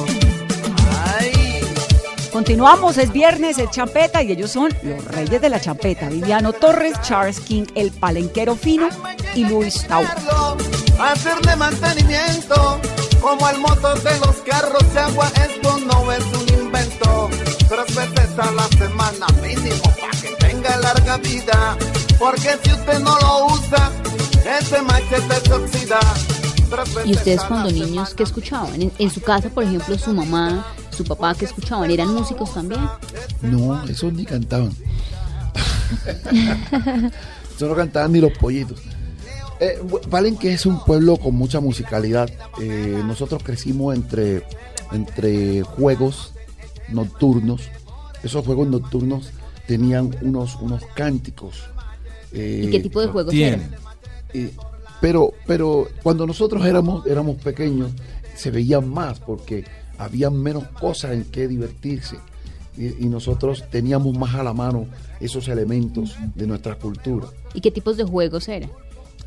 [2.33, 6.09] Continuamos, es viernes, es champeta y ellos son los reyes de la champeta.
[6.09, 8.89] Viviano Torres, Charles King, el palenquero fino
[9.35, 10.03] y Luis Tau.
[10.99, 12.79] hacerle mantenimiento
[13.21, 17.29] como al motor de los carros de agua esto no es un invento
[17.69, 21.77] tres veces a la semana mínimo para que tenga larga vida
[22.19, 23.91] porque si usted no lo usa
[24.59, 25.99] ese machete se oxida
[27.05, 28.81] ¿Y ustedes cuando niños qué escuchaban?
[28.81, 31.89] En, en su casa, por ejemplo, su mamá, su papá, ¿qué escuchaban?
[31.91, 32.81] ¿Eran músicos también?
[33.41, 34.71] No, esos ni cantaban.
[37.55, 38.81] Eso no cantaban ni los pollitos.
[39.59, 39.79] Eh,
[40.09, 42.29] Palenque es un pueblo con mucha musicalidad.
[42.59, 44.43] Eh, nosotros crecimos entre,
[44.91, 46.33] entre juegos
[46.89, 47.69] nocturnos.
[48.23, 49.31] Esos juegos nocturnos
[49.67, 51.63] tenían unos, unos cánticos.
[52.31, 53.69] ¿Y qué tipo de juegos Tienen.
[54.33, 54.51] Eh,
[54.99, 57.91] pero, pero cuando nosotros éramos, éramos pequeños,
[58.35, 59.63] se veía más porque
[59.97, 62.17] había menos cosas en que divertirse.
[62.75, 64.87] Y, y nosotros teníamos más a la mano
[65.19, 67.27] esos elementos de nuestra cultura.
[67.53, 68.71] ¿Y qué tipos de juegos eran?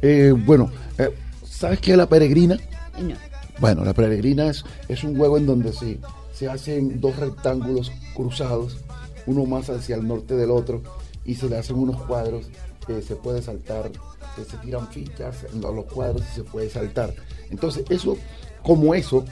[0.02, 2.58] Eh, bueno, eh, ¿sabes qué es la peregrina?
[3.00, 3.14] No.
[3.58, 5.98] Bueno, la peregrina es, es un juego en donde se,
[6.34, 8.78] se hacen dos rectángulos cruzados,
[9.26, 10.82] uno más hacia el norte del otro,
[11.24, 12.46] y se le hacen unos cuadros
[12.86, 13.90] que se puede saltar,
[14.36, 17.14] que se tiran fichas en los los cuadros y se puede saltar.
[17.50, 18.16] Entonces, eso,
[18.62, 19.24] como eso,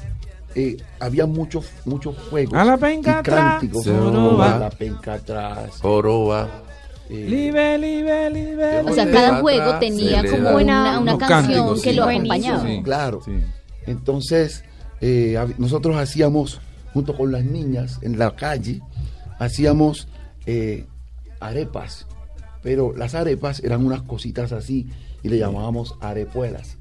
[0.55, 3.85] eh, había muchos muchos juegos A la penca y cánticos.
[3.87, 4.55] joroba.
[4.57, 5.71] A la penca atrás.
[5.81, 6.49] Joroba.
[7.11, 8.81] eh, Libe, libe, libe.
[8.81, 11.97] O sea, cada Atrás, juego tenía se como una, una canción cánticos, que sí.
[11.97, 12.67] lo acompañaba.
[12.67, 12.81] Sí.
[12.83, 13.21] Claro.
[13.25, 13.33] Sí.
[13.87, 14.65] Entonces,
[15.01, 16.61] eh, nosotros hacíamos,
[16.93, 18.81] junto con las niñas en la calle,
[19.39, 20.09] hacíamos
[20.47, 20.87] eh,
[21.41, 22.07] arepas,
[22.63, 24.89] pero las arepas eran unas cositas así
[25.23, 26.77] y le llamábamos arepuelas.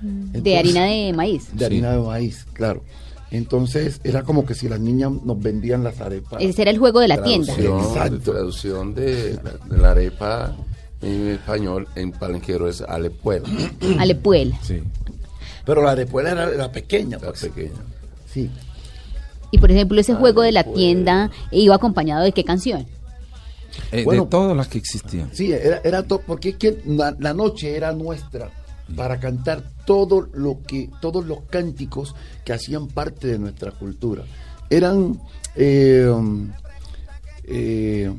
[0.00, 1.48] De Entonces- harina de maíz.
[1.52, 2.82] De harina de maíz, claro.
[3.30, 6.40] Entonces, era como que si las niñas nos vendían las arepas.
[6.42, 7.54] Ese era el juego de la tienda.
[7.54, 8.32] Traducción, Exacto.
[8.32, 10.56] traducción de, de la arepa
[11.00, 13.48] en español en palenquero es alepuela,
[13.98, 14.58] Alepuela.
[14.62, 14.82] Sí.
[15.64, 17.40] Pero la arepuela era la pequeña, la pues.
[17.42, 17.80] pequeña.
[18.32, 18.50] Sí.
[19.52, 22.86] Y por ejemplo, ese juego de la tienda iba acompañado de qué canción?
[23.92, 24.24] Eh, Bueno.
[24.24, 25.30] de todas las que existían.
[25.32, 28.50] Sí, era, era todo, porque es que la, la noche era nuestra
[28.96, 34.24] para cantar todo lo que, todos los cánticos que hacían parte de nuestra cultura.
[34.68, 35.20] Eran
[35.56, 36.12] eh,
[37.44, 38.12] eh,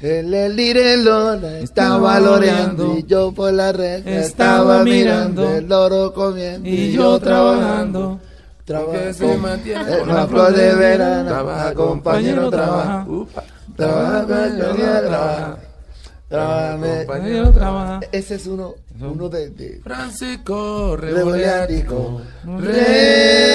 [0.00, 6.68] el elire Lola estaba loreando y yo por la red estaba mirando el loro comiendo
[6.68, 8.20] Y yo trabajando.
[8.66, 13.06] Porque se mantiene la flor de verano, Trabaja, compañero, trabaja.
[13.06, 13.44] trabaja.
[13.76, 15.58] Trabaja, compañero, trabaja.
[16.28, 18.00] Trabaja, Compañero trabaja.
[18.10, 22.20] ese es uno, uno de, de Francisco revoleático,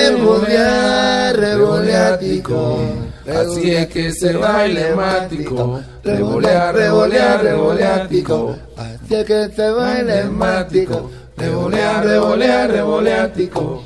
[0.10, 2.80] revolear, revoleático.
[3.28, 5.82] Así es que se baile mático.
[6.02, 8.56] Revolear, revolear, revoleático.
[8.78, 11.12] Así es que se baile mático.
[11.36, 13.84] Revolear, revolear, revoleático.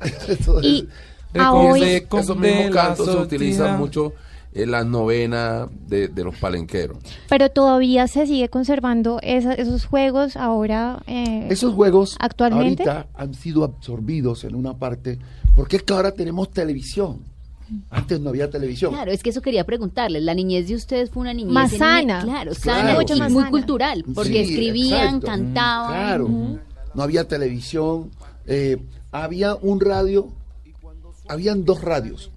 [0.28, 0.64] Eso es.
[0.64, 0.88] Y
[1.34, 4.12] a hoy, Esos mismos cantos se utilizan mucho
[4.52, 6.98] en las novenas de, de los palenqueros.
[7.28, 11.02] pero todavía se sigue conservando esa- esos juegos ahora.
[11.06, 12.82] eh, Esos juegos ¿Actualmente?
[12.88, 15.18] ahorita han sido absorbidos en una parte,
[15.54, 17.20] porque es que ahora tenemos televisión.
[17.90, 18.94] Antes no había televisión.
[18.94, 20.22] Claro, es que eso quería preguntarles.
[20.22, 22.22] La niñez de ustedes fue una niñez Más sana.
[22.24, 23.50] Claro, Claro, sana mucho y más muy sana.
[23.50, 25.26] cultural, porque Sí, escribían, exacto.
[25.26, 25.90] cantaban.
[25.92, 26.28] Claro,
[26.94, 28.10] no había televisión,
[28.46, 28.78] eh,
[29.12, 30.28] había un radio,
[31.28, 32.30] habían dos radios,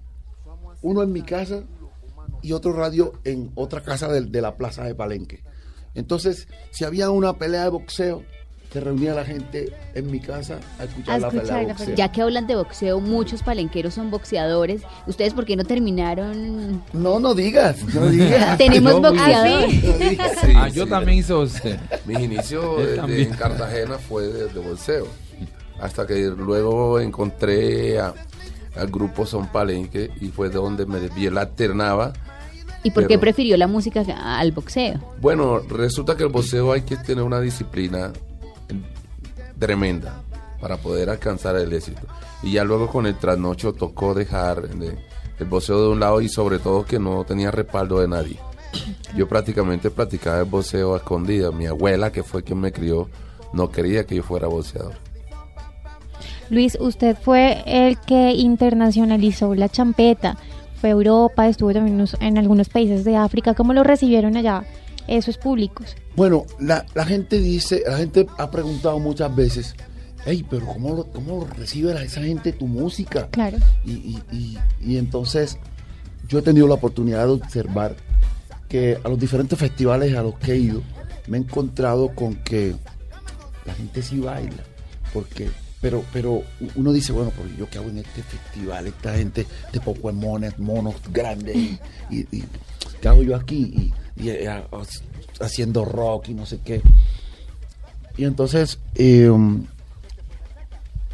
[0.82, 1.62] uno en mi casa
[2.42, 5.42] y otro radio en otra casa de, de la plaza de Palenque.
[5.94, 8.22] Entonces, si había una pelea de boxeo,
[8.72, 11.94] se reunía la gente en mi casa a escuchar, A la pelea de boxeo.
[11.94, 14.80] Ya que hablan de boxeo, muchos palenqueros son boxeadores.
[15.06, 16.82] ¿Ustedes por qué no terminaron?
[16.94, 18.56] No, no digas, no digas.
[18.56, 19.60] Tenemos Yo muy- boxeador.
[19.60, 20.32] No digas.
[20.42, 21.76] Sí, ah, yo sí, también hice boxeo.
[22.06, 22.64] Mis inicios
[23.08, 25.06] en Cartagena fue de, de bolseo.
[25.78, 28.14] Hasta que luego encontré a-
[28.76, 32.14] al grupo Son Palenque y fue donde me desvié, la alternaba.
[32.82, 34.02] ¿Y por qué prefirió la música
[34.38, 35.00] al boxeo?
[35.20, 38.12] Bueno, resulta que el boxeo hay que tener una disciplina
[39.58, 40.22] tremenda
[40.60, 42.02] para poder alcanzar el éxito.
[42.42, 44.98] Y ya luego con el trasnocho tocó dejar el,
[45.38, 48.38] el boxeo de un lado y sobre todo que no tenía respaldo de nadie.
[49.16, 51.50] Yo prácticamente practicaba el boxeo a escondida.
[51.52, 53.08] Mi abuela, que fue quien me crió,
[53.52, 54.94] no quería que yo fuera boxeador.
[56.50, 60.36] Luis, usted fue el que internacionalizó la champeta.
[60.82, 63.54] Fue a Europa, estuvo también en algunos países de África.
[63.54, 64.64] ¿Cómo lo recibieron allá
[65.06, 65.94] esos públicos?
[66.16, 69.76] Bueno, la, la gente dice, la gente ha preguntado muchas veces,
[70.26, 73.28] hey, pero ¿cómo, lo- cómo recibe la- esa gente tu música?
[73.30, 73.58] Claro.
[73.84, 75.56] Y, y- y- y entonces
[76.26, 77.94] yo he tenido la oportunidad de observar
[78.68, 80.82] que a los diferentes festivales a los que he ido,
[81.28, 82.74] me he encontrado con que
[83.66, 84.64] la gente sí baila,
[85.14, 85.48] porque
[85.82, 86.42] pero pero
[86.76, 90.94] uno dice, bueno, pero yo qué hago en este festival, esta gente de Pokémones, monos
[91.12, 91.54] grandes,
[92.08, 92.26] y,
[93.00, 93.92] ¿qué hago yo aquí?
[94.16, 94.64] Y, eh, ha-
[95.44, 96.80] haciendo rock y no sé qué.
[98.16, 99.28] Y entonces eh,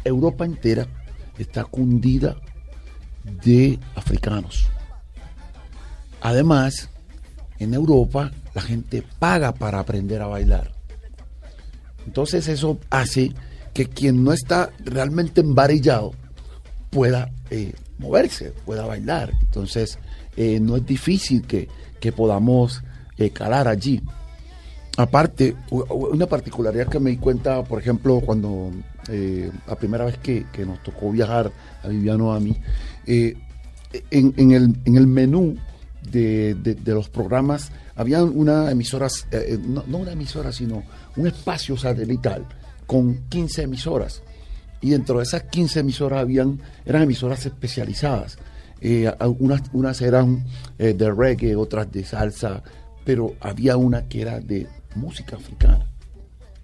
[0.03, 0.87] Europa entera
[1.37, 2.35] está cundida
[3.43, 4.67] de africanos.
[6.21, 6.89] Además,
[7.59, 10.71] en Europa la gente paga para aprender a bailar.
[12.05, 13.33] Entonces eso hace
[13.79, 16.11] que quien no está realmente embarillado
[16.89, 19.31] pueda eh, moverse, pueda bailar.
[19.39, 19.97] Entonces
[20.35, 21.69] eh, no es difícil que,
[22.01, 22.83] que podamos
[23.17, 24.01] eh, calar allí.
[24.97, 28.69] Aparte, una particularidad que me di cuenta, por ejemplo, cuando
[29.65, 31.49] la primera vez que, que nos tocó viajar
[31.81, 32.57] a Viviano a mí,
[33.07, 35.55] en, el, en el menú
[36.11, 39.07] de, de- los programas había una emisora,
[39.65, 40.83] no una emisora, sino
[41.15, 42.45] un espacio satelital
[42.89, 44.23] con 15 emisoras.
[44.81, 48.39] Y dentro de esas 15 emisoras habían, eran emisoras especializadas.
[48.81, 49.11] Eh,
[49.73, 50.43] unas, eran
[50.79, 52.63] eh, de reggae, otras de salsa,
[53.05, 55.85] pero había una que era de música africana.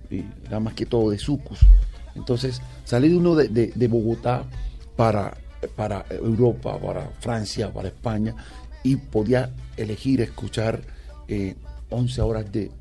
[0.09, 1.59] Y era más que todo de sucus.
[2.15, 4.45] Entonces, salí de uno de, de- de Bogotá
[4.95, 5.37] para,
[5.75, 8.33] para Europa, para Francia, para España,
[8.81, 10.81] y podía elegir escuchar
[11.27, 11.53] eh,
[11.91, 12.71] 11 horas de,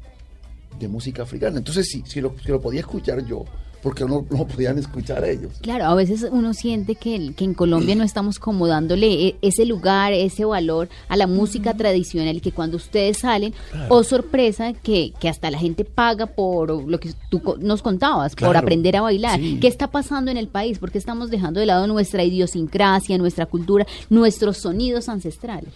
[0.78, 1.58] de música africana.
[1.58, 3.44] Entonces, sí, si lo, si lo podía escuchar yo,
[3.82, 5.52] porque no no lo podían escuchar ellos.
[5.60, 9.66] Claro, a veces uno siente que, que en Colombia no estamos como dándole e- ese
[9.66, 13.52] lugar, ese valor a la música tradicional que cuando ustedes salen,
[13.90, 18.34] oh sorpresa, que, que hasta la gente paga por lo que tú co- nos contabas,
[18.34, 19.38] por aprender a bailar.
[19.38, 19.58] sí.
[19.60, 20.78] ¿Qué está pasando en el país?
[20.78, 25.68] Porque estamos dejando de lado nuestra idiosincrasia, nuestra cultura, nuestros sonidos ancestrales.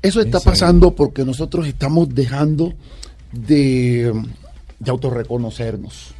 [0.00, 2.72] Eso está pasando porque nosotros estamos dejando
[3.32, 4.12] de,
[4.78, 6.14] de autorreconocernos.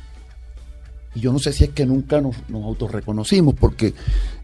[1.14, 3.92] Y yo no sé si es que nunca nos, nos autorreconocimos, porque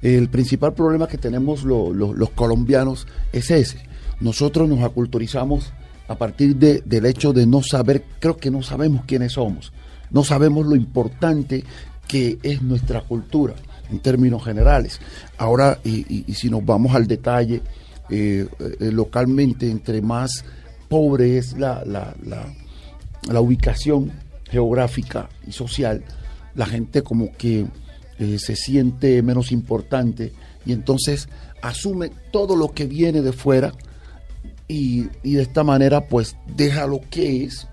[0.02, 3.78] el principal problema que tenemos lo- lo- los colombianos es ese.
[4.20, 5.72] Nosotros nos aculturizamos
[6.08, 9.72] a partir de- del hecho de no saber, creo que no sabemos quiénes somos,
[10.10, 11.64] no sabemos lo importante
[12.06, 13.54] que es nuestra cultura
[13.90, 15.00] en términos generales.
[15.38, 17.62] Ahora, y si nos vamos al detalle,
[18.10, 18.46] eh,
[18.80, 20.44] eh, localmente, entre más
[20.88, 24.10] pobre es la, la- la- ubicación
[24.50, 26.02] geográfica y social,
[26.54, 27.66] la gente como que
[28.18, 30.32] eh, se siente menos importante
[30.66, 31.28] y entonces
[31.62, 33.72] asume todo lo que viene de fuera
[34.66, 37.66] y, y de esta manera pues deja lo que es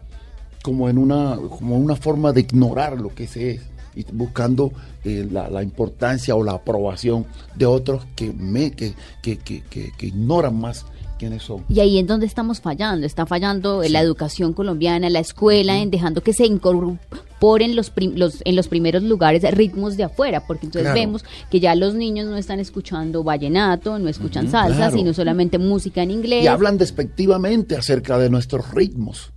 [0.63, 3.61] como en una, como una forma de ignorar lo que se es
[3.95, 4.73] y buscando
[5.05, 7.25] eh, la, la importancia o la aprobación
[7.55, 9.61] de otros que, me, que, que, que-
[9.97, 10.85] que ignoran más
[11.17, 11.63] quiénes son.
[11.69, 13.05] Y ahí es donde estamos fallando.
[13.05, 18.41] Está fallando la educación colombiana, la escuela, en dejando que se incorporen los, prim- los
[18.45, 20.99] en los primeros lugares ritmos de afuera, porque entonces Claro.
[20.99, 24.95] vemos que ya los niños no están escuchando vallenato, no escuchan salsa, claro.
[24.97, 26.43] sino solamente música en inglés.
[26.43, 29.31] y hablan despectivamente acerca de nuestros ritmos.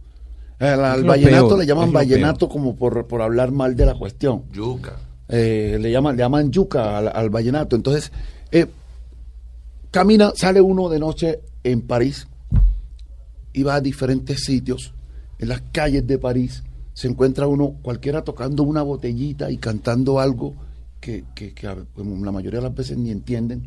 [0.60, 4.42] Al, vallenato peor, le llaman vallenato como por, por hablar mal de la cuestión.
[4.52, 4.96] Yuca.
[5.28, 7.76] Eh, le llaman le llaman yuca al, al vallenato.
[7.76, 8.10] Entonces,
[8.50, 8.66] eh,
[9.90, 12.26] camina, sale uno de noche en París
[13.66, 14.94] va a diferentes sitios,
[15.38, 16.62] en las calles de París,
[16.92, 20.54] se encuentra uno cualquiera tocando una botellita y cantando algo
[21.00, 23.66] que, que- que a- como la mayoría de las veces ni entienden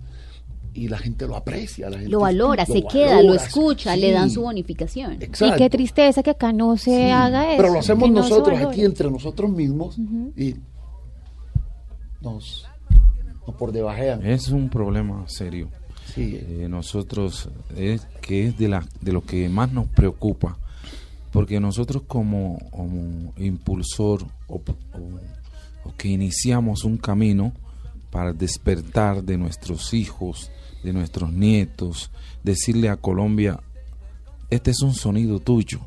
[0.73, 1.89] y la gente lo aprecia.
[1.89, 3.99] La gente Lo valora, lo se queda, lo escucha, sí.
[4.01, 5.21] le dan su bonificación.
[5.21, 5.55] Exacto.
[5.55, 7.61] Y qué tristeza que acá no se Sí, haga eso.
[7.61, 9.97] Pero lo hacemos no nosotros aquí entre nosotros mismos
[10.37, 10.55] y
[12.21, 12.65] nos,
[13.47, 14.25] nos por debajean.
[14.25, 15.69] Es un problema serio.
[16.13, 16.39] Sí.
[16.41, 20.57] Eh, nosotros, es que es de, la, de lo que más nos preocupa,
[21.31, 22.59] porque nosotros como,
[23.37, 24.61] impulsor o
[25.97, 27.53] que iniciamos un camino
[28.11, 30.51] para despertar de nuestros hijos,
[30.83, 32.11] de nuestros nietos,
[32.43, 33.59] decirle a Colombia,
[34.49, 35.79] este es un sonido tuyo,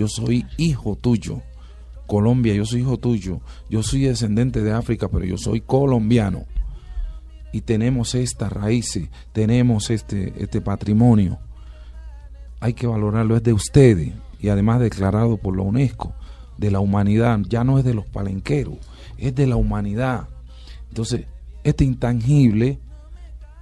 [0.00, 1.42] yo soy hijo tuyo.
[2.06, 3.40] Colombia, yo soy hijo tuyo.
[3.68, 6.46] Yo soy descendente de África, pero yo soy colombiano.
[7.52, 11.38] Y tenemos estas raíces, tenemos este, este patrimonio.
[12.60, 14.12] Hay que valorarlo, es de ustedes.
[14.38, 16.14] Y además declarado por la UNESCO,
[16.60, 17.40] de la humanidad.
[17.48, 18.76] Ya no es de los palenqueros,
[19.18, 20.28] es de la humanidad.
[20.88, 21.24] Entonces,
[21.64, 22.78] este intangible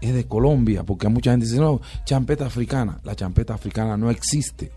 [0.00, 3.00] es de Colombia, porque mucha gente dice, no, champeta africana.
[3.04, 4.72] La champeta africana no existe.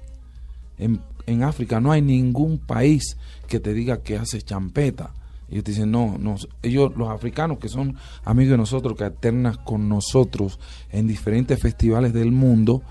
[0.78, 5.14] En, en África no hay ningún país que te diga que hace champeta.
[5.51, 9.57] Ellos te dicen, no, no, ellos, los africanos que son amigos de nosotros, que alternan
[9.63, 10.59] con nosotros
[10.91, 12.81] en diferentes festivales del mundo,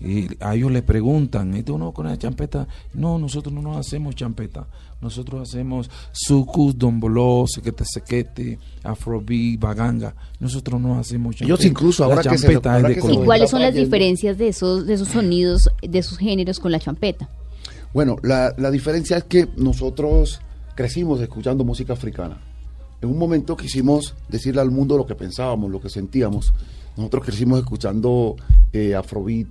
[0.00, 2.68] y a ellos les preguntan, ¿y tú no con la champeta?
[2.94, 4.68] No, nosotros no nos hacemos champeta.
[5.00, 10.14] Nosotros hacemos sucus, domboló, sequete sequete, afrobeat, baganga.
[10.38, 11.52] Nosotros no hacemos champeta.
[11.52, 14.38] Ellos incluso, ahora la que se es de que se ¿Y cuáles son las diferencias
[14.38, 17.28] de esos, de esos sonidos, de esos géneros con la champeta?
[17.92, 20.40] Bueno, la, la diferencia es que nosotros
[20.78, 22.38] crecimos escuchando música africana.
[23.02, 26.52] En un momento quisimos decirle al mundo lo que pensábamos, lo que sentíamos.
[26.96, 28.36] Nosotros crecimos escuchando
[28.72, 29.48] eh, Afrobeat,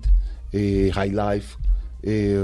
[0.54, 1.58] eh, High Life,
[2.02, 2.42] eh,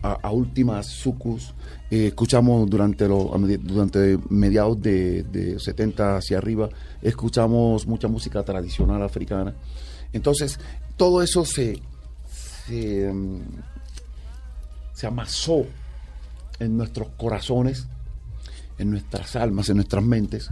[0.00, 1.52] a, últimas sucus.
[1.90, 3.30] eh, escuchamos durante, los,
[3.64, 6.70] durante mediados de, de 70 hacia arriba,
[7.02, 9.52] escuchamos mucha música tradicional africana.
[10.14, 10.58] Entonces,
[10.96, 11.82] todo eso se,
[12.66, 13.40] se, mm,
[14.94, 15.66] se amasó
[16.58, 17.88] en nuestros corazones,
[18.78, 20.50] en nuestras almas, en nuestras mentes.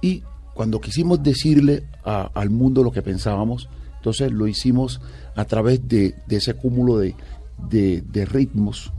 [0.00, 0.22] Y
[0.54, 5.00] cuando quisimos decirle al mundo lo que pensábamos, entonces lo hicimos
[5.36, 7.14] a través de, ese cúmulo de,
[8.30, 8.92] ritmos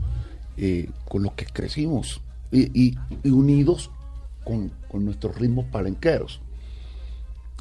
[0.56, 2.20] eh, con los que crecimos
[2.50, 3.90] y, unidos
[4.44, 6.40] con, con nuestros ritmos palenqueros.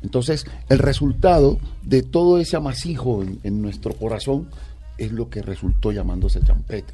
[0.02, 4.50] Entonces, el resultado de todo ese amasijo en, en nuestro corazón
[4.98, 6.94] es lo que resultó llamándose champeta.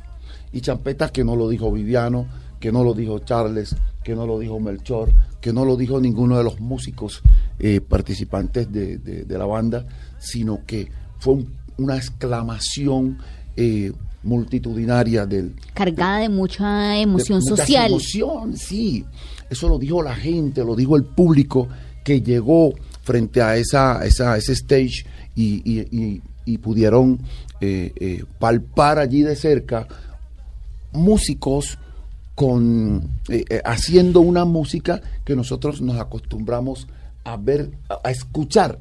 [0.51, 2.27] Y champeta que no lo dijo Viviano,
[2.59, 6.37] que no lo dijo Charles, que no lo dijo Melchor, que no lo dijo ninguno
[6.37, 7.21] de los músicos
[7.59, 9.85] eh, participantes de, de- de la banda,
[10.19, 10.89] sino que
[11.19, 13.17] fue un- una exclamación
[13.55, 13.91] eh,
[14.23, 17.87] multitudinaria del, Cargada de mucha emoción social.
[17.91, 19.05] emoción, sí.
[19.49, 21.67] Eso lo dijo la gente, lo dijo el público
[22.03, 25.05] que llegó frente a esa, esa ese stage
[25.35, 27.19] y, y- y- y pudieron
[27.61, 29.87] eh, palpar allí de cerca
[30.91, 31.77] músicos
[32.39, 36.87] con eh, eh, haciendo una música que nosotros nos acostumbramos
[37.25, 37.69] a ver,
[38.01, 38.79] a, escuchar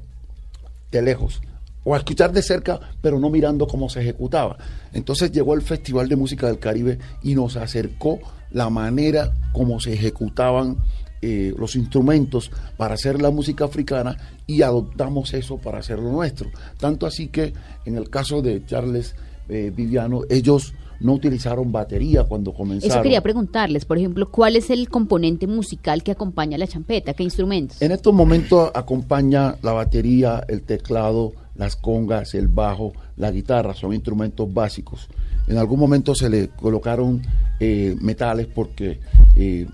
[0.93, 1.43] de lejos
[1.83, 4.59] o a escuchar de cerca, pero no mirando cómo se ejecutaba.
[4.93, 8.21] Entonces llegó el Festival de Música del Caribe y nos acercó
[8.53, 10.77] la manera como se ejecutaban
[11.21, 16.49] eh, los instrumentos para hacer la música africana y adoptamos eso para hacerlo nuestro.
[16.79, 17.53] Tanto así que
[17.87, 19.17] en el caso de Charles
[19.49, 22.91] Viviano, ellos no utilizaron batería cuando comenzaron.
[22.91, 27.15] Eso quería preguntarles, por ejemplo, ¿cuál es el componente musical que acompaña a la champeta?
[27.15, 27.81] ¿Qué instrumentos?
[27.81, 33.93] En estos momentos acompaña la batería, el teclado, las congas, el bajo, la guitarra, son
[33.93, 35.09] instrumentos básicos.
[35.47, 37.23] En algún momento se le colocaron
[37.59, 39.01] eh, metales porque
[39.35, 39.67] eh,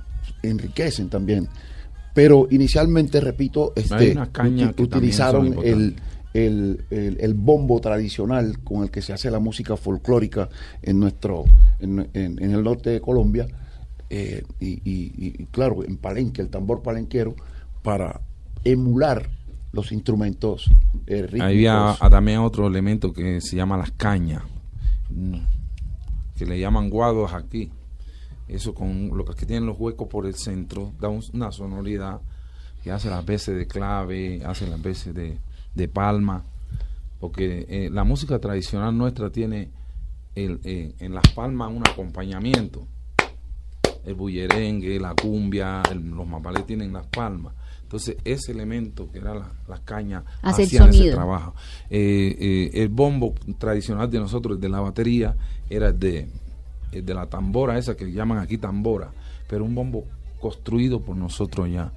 [0.42, 1.48] enriquecen también.
[2.14, 4.16] Pero inicialmente, repito, este,
[4.78, 5.96] utilizaron el,
[6.35, 10.49] el, el- bombo tradicional con el que se hace la música folclórica
[10.82, 11.45] en nuestro
[11.80, 13.47] en, en- el norte de Colombia
[14.11, 17.35] eh, y, claro en Palenque el tambor palenquero
[17.82, 18.20] para
[18.64, 19.30] emular
[19.72, 20.70] los instrumentos
[21.07, 21.47] eh, rítmicos.
[21.47, 24.43] Había también otro elemento que se llama las cañas,
[25.11, 25.35] mm,
[26.37, 27.70] que le llaman guados aquí.
[28.47, 32.20] Eso con lo que tienen los huecos por el centro da un- una sonoridad
[32.82, 35.39] que hace las veces de clave, hace las veces de,
[35.74, 36.44] de palma,
[37.20, 39.70] porque eh, la música tradicional nuestra tiene
[40.34, 42.86] el, eh, en las palmas un acompañamiento.
[44.04, 47.54] El bullerengue, la cumbia, el- los mapales tienen las palmas.
[47.82, 51.54] Entonces, ese elemento que era la, la caña Hace el hacían ese trabajo.
[51.90, 55.36] Eh, eh, el bombo tradicional de nosotros, el de la batería,
[55.70, 56.28] era el de,
[56.92, 59.10] el de la tambora, esa que llaman aquí tambora,
[59.48, 60.04] pero un bombo
[60.40, 61.92] construido por nosotros ya.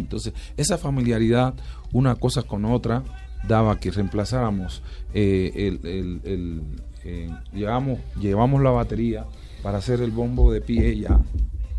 [0.00, 1.54] Entonces, esa familiaridad,
[1.92, 3.02] una cosa con otra,
[3.46, 4.82] daba que reemplazáramos
[5.14, 6.62] eh, el, el- el,
[7.04, 9.26] eh, llevamos, llevamos la batería
[9.62, 11.18] para hacer el bombo de pie ya,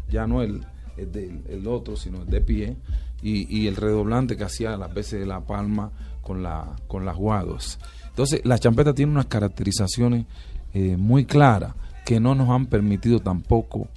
[0.10, 0.62] ya no el,
[0.98, 2.76] el, otro, sino el de pie,
[3.22, 5.92] y, y el redoblante que hacía las veces de la palma
[6.22, 7.80] con, la, con las guados.
[8.10, 10.26] Entonces, la champeta tiene unas caracterizaciones
[10.74, 11.74] eh, muy claras
[12.06, 13.88] que no nos han permitido tampoco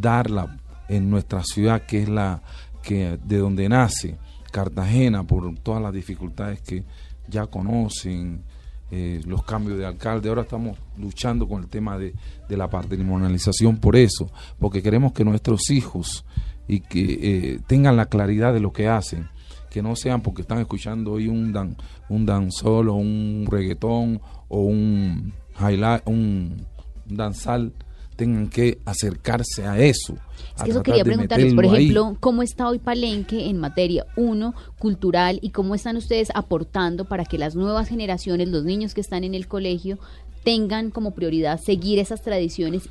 [0.00, 2.42] darla en nuestra ciudad, que es la
[2.82, 4.16] que de donde nace
[4.52, 6.84] Cartagena, por todas las dificultades que
[7.28, 8.42] ya conocen,
[8.90, 10.28] eh, los cambios de alcalde.
[10.28, 12.14] Ahora estamos luchando con el tema de,
[12.48, 16.24] de la patrimonialización por eso, porque queremos que nuestros hijos
[16.68, 19.28] y que eh, tengan la claridad de lo que hacen,
[19.70, 21.76] que no sean porque están escuchando hoy un dan,
[22.08, 26.64] un danzol o un reggaetón o un highlight, un
[27.06, 27.72] danzal,
[28.16, 30.14] tengan que acercarse a eso.
[30.56, 31.74] Es que eso quería preguntarles, por ahí.
[31.74, 37.24] ejemplo, ¿cómo está hoy Palenque en materia, uno, cultural y cómo están ustedes aportando para
[37.24, 39.98] que las nuevas generaciones, los niños que están en el colegio,
[40.44, 42.88] tengan como prioridad seguir esas tradiciones?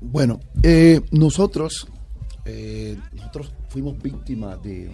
[0.00, 1.86] Bueno, eh, nosotros,
[2.46, 4.90] eh, nosotros fuimos víctimas de,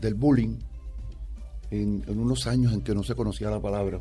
[0.00, 0.56] del bullying
[1.70, 4.00] en, en unos años en que no se conocía la palabra,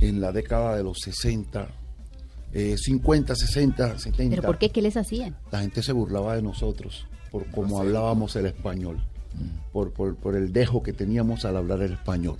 [0.00, 1.68] en la década de los 60,
[2.52, 4.30] eh, 50, 60, 70.
[4.36, 4.70] ¿Pero por qué?
[4.70, 5.36] ¿Qué les hacían?
[5.50, 9.02] La gente se burlaba de nosotros por cómo hablábamos el español,
[9.72, 12.36] por, por- por el dejo que teníamos al hablar el español.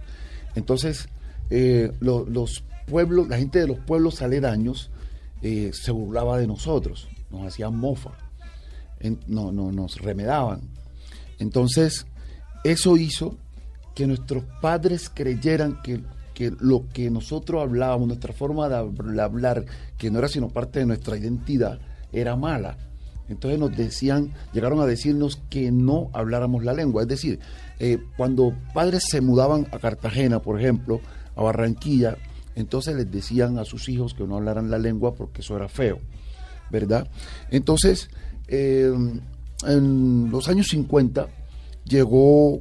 [0.54, 1.08] Entonces,
[1.50, 4.90] eh, lo- los pueblos, la gente de los pueblos aledaños
[5.42, 8.12] eh, se burlaba de nosotros, nos hacían mofa,
[9.00, 10.62] en- no, no, nos remedaban.
[11.38, 12.06] Entonces,
[12.64, 13.36] eso hizo
[13.94, 16.00] que nuestros padres creyeran que,
[16.36, 19.64] que lo que nosotros hablábamos, nuestra forma de hab- hablar,
[19.96, 21.78] que no era sino parte de nuestra identidad,
[22.12, 22.76] era mala.
[23.30, 27.00] Entonces nos decían, llegaron a decirnos que no habláramos la lengua.
[27.02, 27.40] Es decir,
[27.78, 31.00] eh, cuando padres se mudaban a Cartagena, por ejemplo,
[31.36, 32.18] a Barranquilla,
[32.54, 35.98] entonces les decían a sus hijos que no hablaran la lengua porque eso era feo,
[36.70, 37.08] ¿verdad?
[37.50, 38.10] Entonces,
[38.48, 38.92] eh,
[39.66, 41.28] en los años 50
[41.86, 42.60] llegó,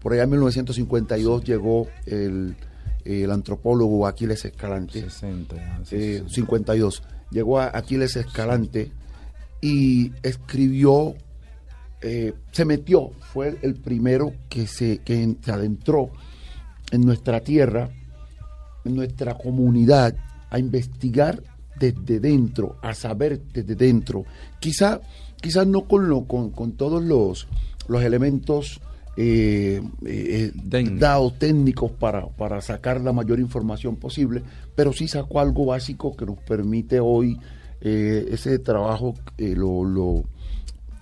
[0.00, 2.56] por allá en 1952 llegó el,
[3.04, 5.00] el antropólogo Aquiles Escalante.
[5.02, 7.02] 60, ya, eh, 52.
[7.30, 8.90] Llegó a Aquiles Escalante
[9.60, 11.14] y escribió,
[12.00, 16.10] eh, se metió, fue el primero que se, que se adentró
[16.90, 17.90] en nuestra tierra,
[18.84, 20.14] en nuestra comunidad,
[20.50, 21.42] a investigar
[21.78, 24.24] desde dentro, a saber desde dentro.
[24.60, 25.00] Quizá,
[25.40, 27.48] quizás no con, lo, con, con todos los,
[27.88, 28.80] los elementos
[29.16, 30.52] eh, eh,
[30.98, 34.42] dados técnicos para, para sacar la mayor información posible,
[34.74, 37.38] pero sí sacó algo básico que nos permite hoy
[37.80, 40.24] eh, ese trabajo eh, lo, lo,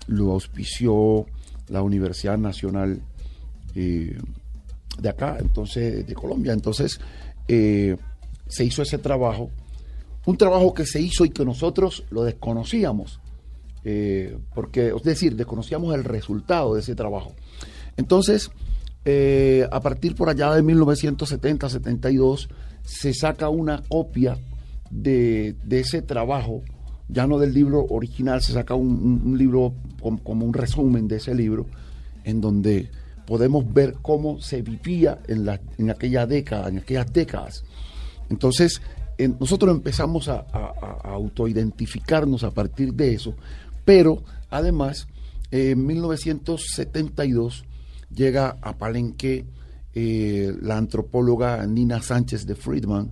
[0.07, 1.25] lo auspició
[1.69, 3.01] la Universidad Nacional
[3.75, 4.17] eh,
[4.99, 6.53] de acá, entonces de Colombia.
[6.53, 6.99] Entonces
[7.47, 7.95] eh,
[8.47, 9.49] se hizo ese trabajo,
[10.25, 13.21] un trabajo que se hizo y que nosotros lo desconocíamos,
[13.83, 17.33] eh, porque es decir, desconocíamos el resultado de ese trabajo.
[17.97, 18.49] Entonces,
[19.05, 22.47] eh, a partir por allá de 1970-72
[22.83, 24.37] se saca una copia
[24.89, 26.61] de, de ese trabajo,
[27.07, 31.35] ya no del libro original, se saca un, libro com- como un resumen de ese
[31.35, 31.65] libro,
[32.23, 32.89] en donde
[33.25, 37.63] podemos ver cómo se vivía en, la, en aquella década, en aquellas décadas.
[38.29, 38.81] Entonces,
[39.17, 40.45] en- nosotros empezamos a
[41.03, 43.35] autoidentificarnos a partir de eso,
[43.85, 45.07] pero además,
[45.51, 47.63] eh, en 1972
[48.13, 49.45] llega a Palenque
[49.93, 53.11] eh, la antropóloga Nina Sánchez de Friedman,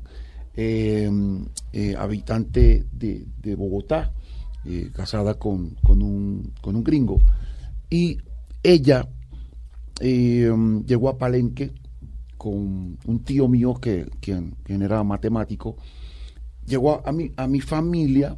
[0.56, 1.10] eh,
[1.74, 4.14] eh, habitante de, Bogotá,
[4.94, 7.20] casada con, con un, con un gringo,
[7.90, 8.18] y
[8.62, 9.08] ella
[10.02, 11.74] llegó a Palenque
[12.38, 15.76] con un tío mío que, quien, quien era matemático,
[16.66, 18.38] llegó a mi, a mi familia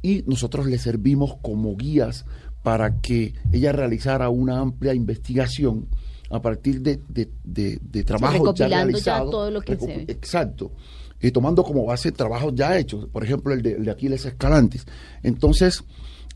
[0.00, 2.24] y nosotros le servimos como guías
[2.64, 5.86] para que ella realizara una amplia investigación
[6.30, 9.30] a partir de, de, de, de trabajos ya recopilando ya realizados.
[9.30, 10.04] todo lo que se ve.
[10.08, 10.72] Exacto.
[11.20, 14.84] Y tomando como base trabajos ya hechos, por ejemplo, el de, el de Aquiles Escalantes.
[15.22, 15.84] Entonces,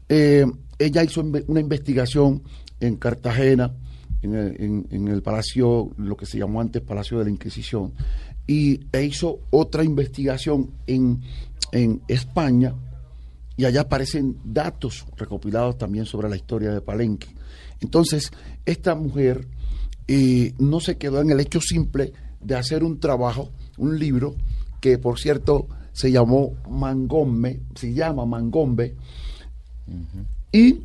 [0.08, 0.46] eh,
[0.78, 2.42] ella hizo una investigación
[2.78, 3.74] en Cartagena,
[4.22, 7.92] en el, en- en el palacio, lo que se llamó antes Palacio de la Inquisición,
[8.46, 11.20] y e hizo otra investigación en,
[11.72, 12.74] en España,
[13.58, 17.26] y allá aparecen datos recopilados también sobre la historia de Palenque.
[17.80, 18.30] Entonces,
[18.64, 19.48] esta mujer
[20.06, 24.36] eh, no se quedó en el hecho simple de hacer un trabajo, un libro,
[24.80, 28.94] que por cierto se llamó Mangombe, se llama Mangombe,
[30.52, 30.84] y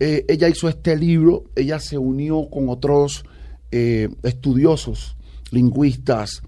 [0.00, 3.24] eh, ella hizo este libro, ella se unió con otros
[3.70, 5.16] eh, estudiosos,
[5.52, 6.42] lingüistas,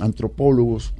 [0.00, 0.94] antropólogos,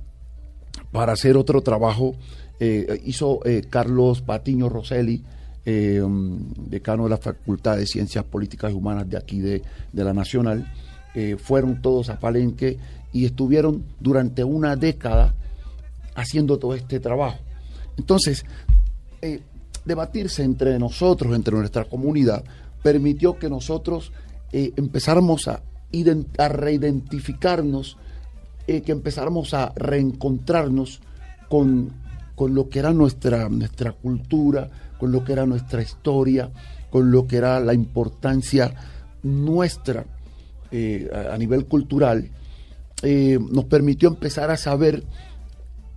[0.91, 2.17] para hacer otro trabajo.
[2.63, 5.25] Eh, hizo eh, Carlos Patiño Rosselli,
[5.65, 6.03] eh,
[6.67, 10.71] decano de la Facultad de Ciencias Políticas y Humanas de aquí de, de la Nacional.
[11.39, 12.79] Fueron todos a Palenque
[13.13, 15.35] y estuvieron durante una década
[16.15, 17.39] haciendo todo este trabajo.
[17.99, 18.45] Entonces,
[19.85, 22.45] debatirse entre nosotros, entre nuestra comunidad,
[22.81, 24.13] permitió que nosotros
[24.53, 25.63] empezáramos a,
[26.39, 27.97] a reidentificarnos,
[28.69, 31.01] que empezáramos a reencontrarnos
[31.49, 31.91] con,
[32.41, 36.51] con lo que era nuestra, nuestra cultura, con lo que era nuestra historia,
[36.89, 38.73] con lo que era la importancia
[39.23, 40.07] nuestra
[40.71, 42.31] eh, a, a nivel cultural,
[43.03, 45.05] eh, nos permitió empezar a saber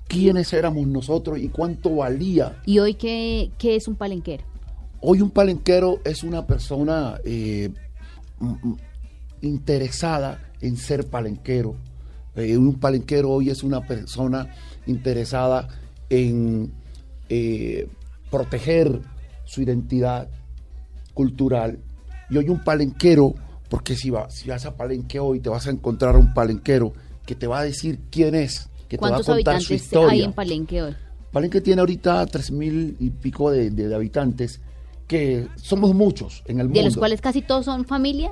[0.10, 4.44] quiénes éramos nosotros y cuánto valía ¿Y hoy qué, qué es un palenquero?
[5.00, 7.70] Hoy un palenquero es una persona eh,
[9.42, 11.78] interesada en ser palenquero.
[12.36, 14.50] Un palenquero hoy es una persona
[14.88, 15.70] interesada
[16.10, 16.72] en
[17.30, 17.88] eh,
[18.30, 19.00] proteger
[19.46, 20.28] su identidad
[21.14, 21.80] cultural.
[22.30, 23.36] Y hoy un palenquero,
[23.70, 26.94] porque si, va, si vas a Palenque hoy te vas a encontrar a un palenquero
[27.26, 30.12] que te va a decir quién es, que te va a ¿Cuántos contar su historia.
[30.12, 30.96] hay en Palenque hoy?
[31.32, 34.62] Palenque tiene ahorita tres mil y pico de, de- de habitantes,
[35.08, 36.80] que somos muchos en el mundo.
[36.80, 38.32] De los cuales casi todos son familia.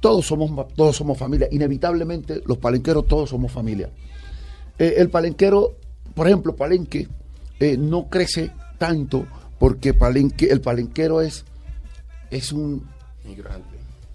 [0.00, 1.48] Todos somos, todos somos familia.
[1.50, 3.90] Inevitablemente, los palenqueros todos somos familia.
[4.78, 5.76] Eh, el palenquero,
[6.18, 7.06] por ejemplo, Palenque,
[7.60, 9.26] eh, no crece tanto
[9.58, 11.44] porque Palenque, el palenquero es,
[12.30, 12.82] es un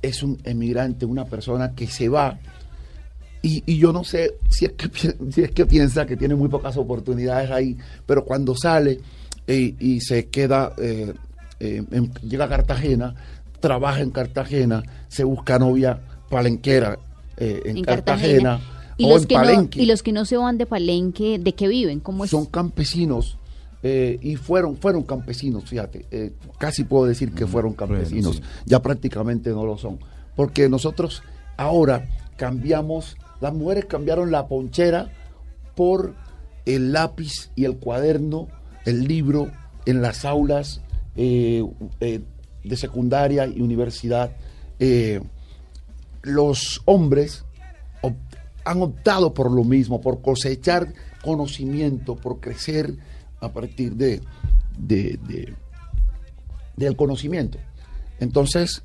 [0.01, 2.37] es un emigrante, una persona que se va.
[3.41, 4.89] Y, y yo no sé si es, que,
[5.31, 8.99] si es que piensa que tiene muy pocas oportunidades ahí, pero cuando sale
[9.47, 11.13] eh, y se queda, eh,
[11.61, 13.15] eh, en- llega a Cartagena,
[13.61, 15.99] trabaja en Cartagena, se busca novia
[16.29, 16.97] palenquera
[17.37, 18.82] eh, en, En Cartagena, Cartagena.
[19.03, 21.39] Y o los, en que no, Palenque y los que no se van de Palenque,
[21.39, 21.99] ¿de qué viven?
[21.99, 22.31] ¿Cómo es?
[22.31, 23.37] son campesinos
[23.81, 28.41] eh, y fueron fueron campesinos, fíjate, eh, casi puedo decir que fueron campesinos, sí.
[28.65, 29.99] ya prácticamente no lo son,
[30.35, 31.21] porque nosotros
[31.57, 35.11] ahora cambiamos, las mujeres cambiaron la ponchera
[35.75, 36.13] por
[36.65, 38.47] el lápiz y el cuaderno,
[38.85, 39.51] el libro
[39.85, 40.81] en las aulas
[41.15, 41.63] eh,
[41.99, 42.21] eh,
[42.63, 44.31] de secundaria y universidad.
[44.79, 45.21] Eh,
[46.21, 47.45] los hombres
[48.65, 50.93] han optado por lo mismo, por cosechar
[51.23, 52.95] conocimiento, por crecer
[53.41, 54.21] a partir de,
[54.77, 55.53] de- de-
[56.77, 57.57] del conocimiento.
[58.19, 58.81] Entonces,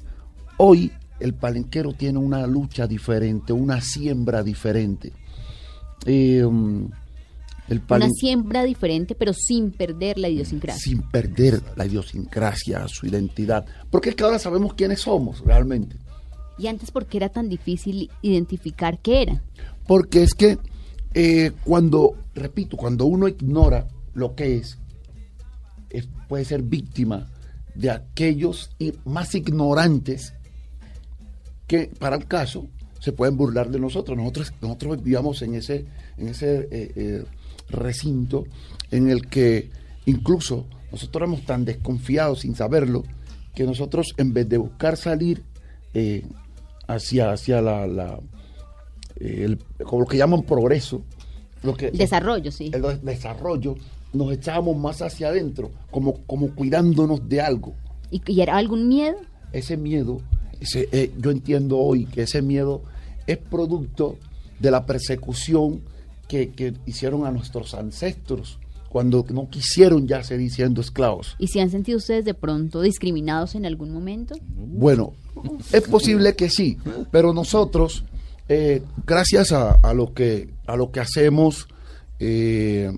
[0.57, 5.13] hoy el palenquero tiene una lucha diferente, una siembra diferente.
[6.07, 6.91] Eh, um,
[7.91, 10.81] Una siembra diferente, pero sin perder la idiosincrasia.
[10.83, 13.67] sin perder la idiosincrasia, su identidad.
[13.91, 15.97] Porque es que ahora sabemos quiénes somos realmente.
[16.59, 19.43] Y antes, ¿por qué era tan difícil identificar qué era?
[19.87, 20.59] Porque es que
[21.15, 24.79] eh, cuando, repito, cuando uno ignora lo que es,
[26.29, 27.29] puede ser víctima
[27.75, 28.71] de aquellos
[29.05, 30.35] más ignorantes
[31.67, 32.67] que para el caso
[33.01, 34.17] se pueden burlar de nosotros.
[34.17, 35.87] Nosotros, nosotros vivíamos en ese,
[36.17, 37.25] en ese eh, eh,
[37.71, 38.45] recinto
[38.91, 39.71] en el que
[40.07, 43.05] incluso nosotros éramos tan desconfiados sin saberlo
[43.55, 45.43] que nosotros en vez de buscar salir
[46.89, 48.19] hacia, hacia la, la-
[49.21, 51.03] el, como lo que llaman progreso,
[51.63, 52.71] lo que, Desarrollo, sí.
[52.75, 53.75] el de- desarrollo,
[54.13, 57.75] nos echábamos más hacia adentro, como, como cuidándonos de algo.
[58.11, 59.17] ¿Y, y era algún miedo?
[59.53, 60.21] Ese miedo,
[60.61, 62.83] ese, eh, yo entiendo hoy que ese miedo
[63.27, 64.17] es producto
[64.61, 65.83] de la persecución
[66.27, 68.59] que, que hicieron a nuestros ancestros
[68.89, 71.37] cuando no quisieron ya seguir siendo esclavos.
[71.39, 74.35] ¿Y si han sentido ustedes de pronto discriminados en algún momento?
[74.55, 75.15] Bueno,
[75.73, 76.79] es posible que sí,
[77.11, 78.05] pero nosotros,
[78.49, 81.69] eh, gracias a, a lo que a lo que hacemos,
[82.19, 82.91] eh,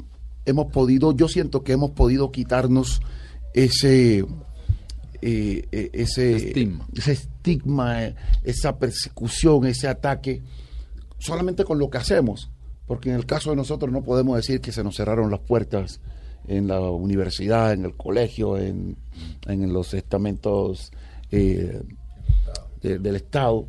[0.45, 3.01] hemos podido, yo siento que hemos podido quitarnos
[3.55, 4.25] ese
[5.23, 6.87] eh, eh, ese Estigma.
[6.97, 10.43] ese estigma, eh, esa persecución, ese ataque,
[11.19, 12.51] solamente con lo que hacemos,
[12.91, 16.01] porque en el caso de nosotros no podemos decir que se nos cerraron las puertas
[16.49, 18.97] en la universidad, en el colegio, en,
[19.47, 20.91] en los estamentos
[21.31, 21.81] eh,
[22.83, 23.69] de- del Estado.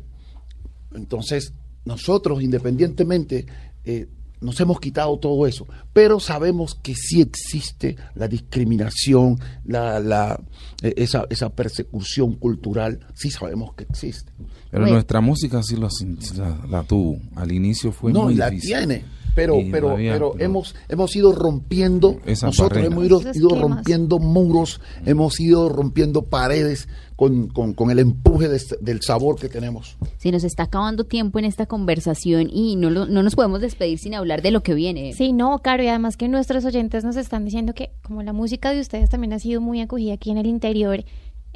[0.92, 1.52] Entonces,
[1.84, 3.46] nosotros, independientemente,
[3.84, 4.08] eh,
[4.42, 10.40] nos hemos quitado todo eso, pero sabemos que sí existe la discriminación, la, la,
[10.82, 14.32] eh, esa, esa persecución cultural, sí sabemos que existe.
[14.70, 17.18] Pero nuestra música sí lo, sí la, la tuvo.
[17.36, 18.78] Al inicio fue no, muy la difícil.
[18.78, 19.04] tiene,
[19.34, 23.06] pero, Y pero, pero pero- hemos, hemos ido rompiendo, nosotros hemos
[23.36, 29.00] ido, rompiendo muros, hemos ido rompiendo paredes con, con, con el empuje de este- del
[29.02, 29.96] sabor que tenemos.
[30.18, 33.98] Se nos está acabando tiempo en esta conversación y no, lo- no nos podemos despedir
[33.98, 35.12] sin hablar de lo que viene.
[35.12, 38.72] Sí, no, claro, y además que nuestros oyentes nos están diciendo que como la música
[38.72, 41.04] de ustedes también ha sido muy acogida aquí en el interior,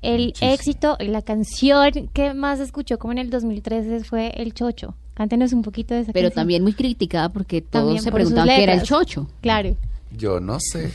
[0.03, 0.51] el Muchísimo.
[0.53, 4.95] éxito, la canción que más escuchó como en el 2013 fue El Chocho.
[5.17, 6.43] Cántenos un poquito de esa Pero canción.
[6.43, 9.27] también muy criticada porque todos También se por preguntaban qué era el chocho.
[9.41, 9.75] Claro.
[10.15, 10.93] Yo no sé.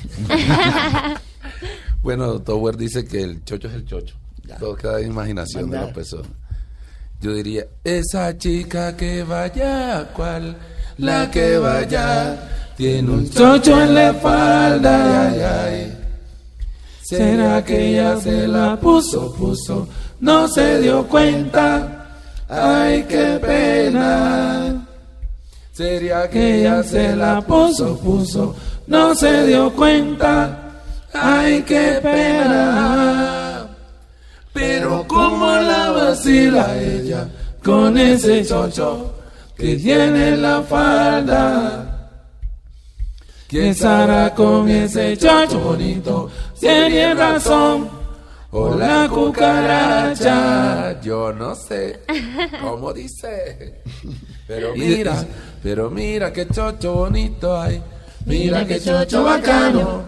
[2.03, 4.15] bueno, Tower dice que el chocho es el chocho.
[4.59, 6.29] Todo queda en imaginación de la persona.
[7.19, 10.55] Yo diría, esa chica que vaya, ¿cuál?
[10.97, 15.97] La que vaya, tiene un chocho en la espalda, ay, ay.
[17.01, 19.87] ¿Será que ella se la puso, puso?
[20.19, 22.00] No se dio cuenta,
[22.51, 24.85] ay, qué pena.
[25.71, 28.53] ¿Sería que ella se la puso, puso?
[28.87, 30.59] No se dio cuenta,
[31.13, 33.67] ay, qué pena.
[34.53, 37.27] Pero como la vacila ella
[37.63, 39.15] con ese chocho
[39.55, 41.87] que tiene en la falda.
[43.47, 46.29] ¿Quién estará con ese chocho bonito?
[46.59, 47.89] Tiene razón.
[48.51, 50.80] O la cucaracha.
[50.99, 52.01] Yo no sé
[52.61, 53.81] cómo dice.
[54.47, 55.23] Pero mira,
[55.63, 57.81] pero mira qué chocho bonito hay.
[58.25, 60.03] Mira qué chocho bacano.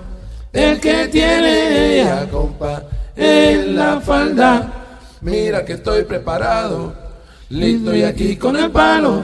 [0.51, 2.83] El que tiene ella, compa,
[3.15, 4.71] en la falda.
[5.21, 6.93] Mira que estoy preparado.
[7.49, 9.23] Listo y aquí con el palo.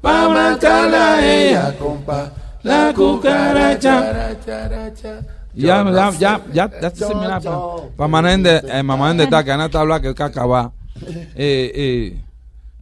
[0.00, 2.32] Pa' matarla a ella, compa.
[2.62, 4.32] La cucaracha.
[5.54, 7.40] Ya, ya, ya, ya, ya la
[7.96, 10.70] pa manende, eh, mamá de ta que anata habla que cacaba.
[10.70, 10.85] Eh,
[11.36, 12.20] eh,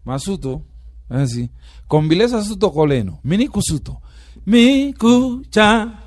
[0.04, 0.62] masuto,
[1.10, 1.50] es así.
[1.86, 4.00] Con vileza suto coleno, mini cusuto.
[4.46, 6.00] Mi cucha.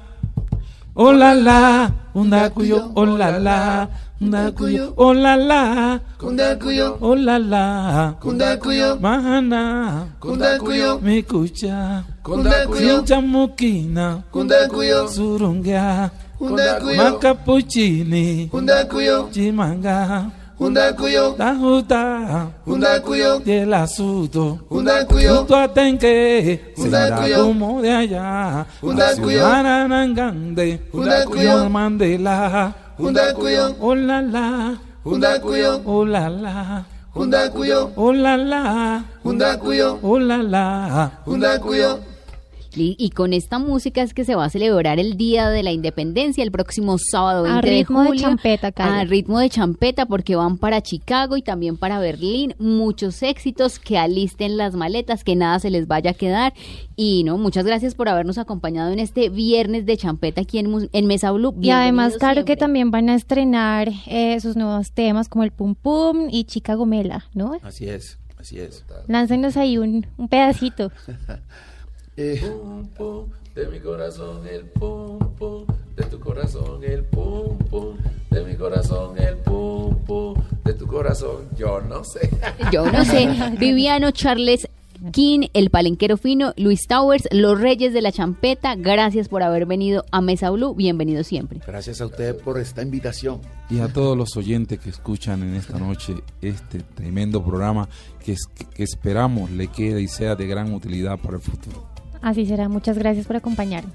[1.00, 3.88] Oh la la, un da cuyo, oh la la,
[4.20, 12.04] un da cuyo, oh la la, Kundakuyo, oh la la, kundakuyo, mahana, kundakuyo, mi cucha,
[12.24, 16.10] kundakuyo, chamuquina, kundakuyo, surungia,
[20.58, 27.38] kundakuyo, macapuccini, kundakuyo, chimanga, kundakuyo, tajuta, kundakuyo, del asuto, kundakuyo, junto a Tenque, será Kundakuyo.
[27.46, 29.42] como de allá, Kundakuyo.
[29.48, 31.70] Maranangande, Kundakuyo.
[31.70, 36.84] Mandela, kundakuyo, oh la la, kundakuyo, oh la la,
[37.14, 41.12] kundakuyo, oh la la, kundakuyo, oh la la.
[41.26, 42.00] kundakuyo.
[42.80, 45.72] Y, y con esta música es que se va a celebrar el Día de la
[45.72, 48.72] Independencia el próximo sábado 20 A ritmo de champeta.
[48.78, 52.56] A ritmo de champeta porque van para Chicago y también para Berlín.
[52.60, 56.54] Muchos éxitos, que alisten las maletas, que nada se les vaya a quedar.
[56.96, 61.06] Y no, muchas gracias por habernos acompañado en este viernes de champeta aquí en, en
[61.06, 61.56] Mesa Blue.
[61.62, 65.76] Y además, claro que también van a estrenar eh, sus nuevos temas como el Pum
[65.76, 67.58] Pum y Chica Gomela, ¿no?
[67.62, 68.84] Así es, así es.
[69.08, 70.92] Láncenos ahí un, un pedacito.
[72.18, 75.66] Eh, Pum, pum, de mi corazón el pum, pum,
[75.96, 77.96] de tu corazón el pum, pum,
[78.32, 82.30] de mi corazón el pum, pum, de tu corazón, yo no sé.
[82.72, 83.28] Yo no sé.
[83.60, 84.68] Viviano, Charles
[85.12, 88.76] King, el palenquero fino, Luis Towers, los reyes de la champeta.
[88.76, 90.74] Gracias por haber venido a Mesa Blue.
[90.74, 91.60] Bienvenido siempre.
[91.68, 93.42] gracias a ustedes por esta invitación.
[93.70, 97.88] Y a todos los oyentes que escuchan en esta noche este tremendo programa
[98.26, 101.86] que, es- que esperamos le quede y sea de gran utilidad para el futuro.
[102.22, 102.70] Así será.
[102.70, 103.94] Muchas gracias por acompañarnos.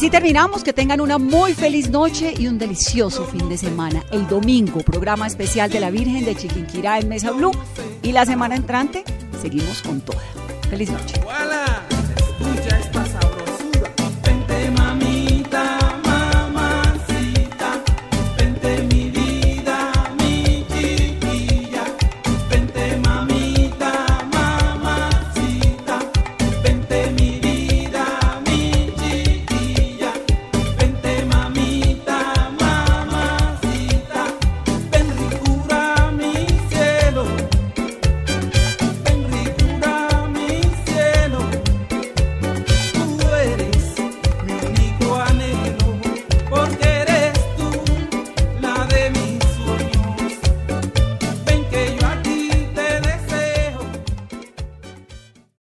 [0.00, 4.02] Así terminamos, que tengan una muy feliz noche y un delicioso fin de semana.
[4.10, 7.52] El domingo, programa especial de la Virgen de Chiquinquirá en Mesa Blue.
[8.02, 9.04] Y la semana entrante,
[9.42, 10.22] seguimos con toda.
[10.70, 11.20] Feliz noche.